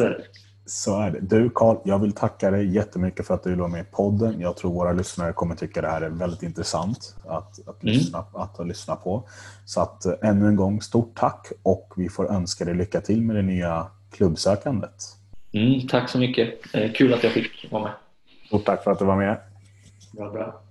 så 0.69 1.01
är 1.01 1.11
det. 1.11 1.19
Du 1.19 1.49
Karl, 1.49 1.77
jag 1.83 1.99
vill 1.99 2.11
tacka 2.11 2.51
dig 2.51 2.75
jättemycket 2.75 3.27
för 3.27 3.33
att 3.33 3.43
du 3.43 3.55
var 3.55 3.67
med 3.67 3.81
i 3.81 3.85
podden. 3.91 4.39
Jag 4.39 4.57
tror 4.57 4.73
våra 4.73 4.91
lyssnare 4.91 5.33
kommer 5.33 5.55
tycka 5.55 5.81
det 5.81 5.87
här 5.87 6.01
är 6.01 6.09
väldigt 6.09 6.43
intressant 6.43 7.15
att, 7.27 7.67
att, 7.67 7.83
mm. 7.83 7.93
lyssna, 7.95 8.25
att 8.33 8.67
lyssna 8.67 8.95
på. 8.95 9.23
Så 9.65 9.81
att 9.81 10.05
eh, 10.05 10.13
ännu 10.21 10.47
en 10.47 10.55
gång, 10.55 10.81
stort 10.81 11.15
tack 11.15 11.51
och 11.63 11.93
vi 11.97 12.09
får 12.09 12.31
önska 12.31 12.65
dig 12.65 12.75
lycka 12.75 13.01
till 13.01 13.21
med 13.21 13.35
det 13.35 13.41
nya 13.41 13.87
klubbsökandet. 14.11 15.03
Mm, 15.51 15.87
tack 15.87 16.09
så 16.09 16.17
mycket. 16.17 16.75
Eh, 16.75 16.91
kul 16.91 17.13
att 17.13 17.23
jag 17.23 17.33
fick 17.33 17.71
vara 17.71 17.83
med. 17.83 17.93
Stort 18.47 18.65
tack 18.65 18.83
för 18.83 18.91
att 18.91 18.99
du 18.99 19.05
var 19.05 19.17
med. 19.17 19.37
Ja, 20.13 20.29
bra. 20.29 20.61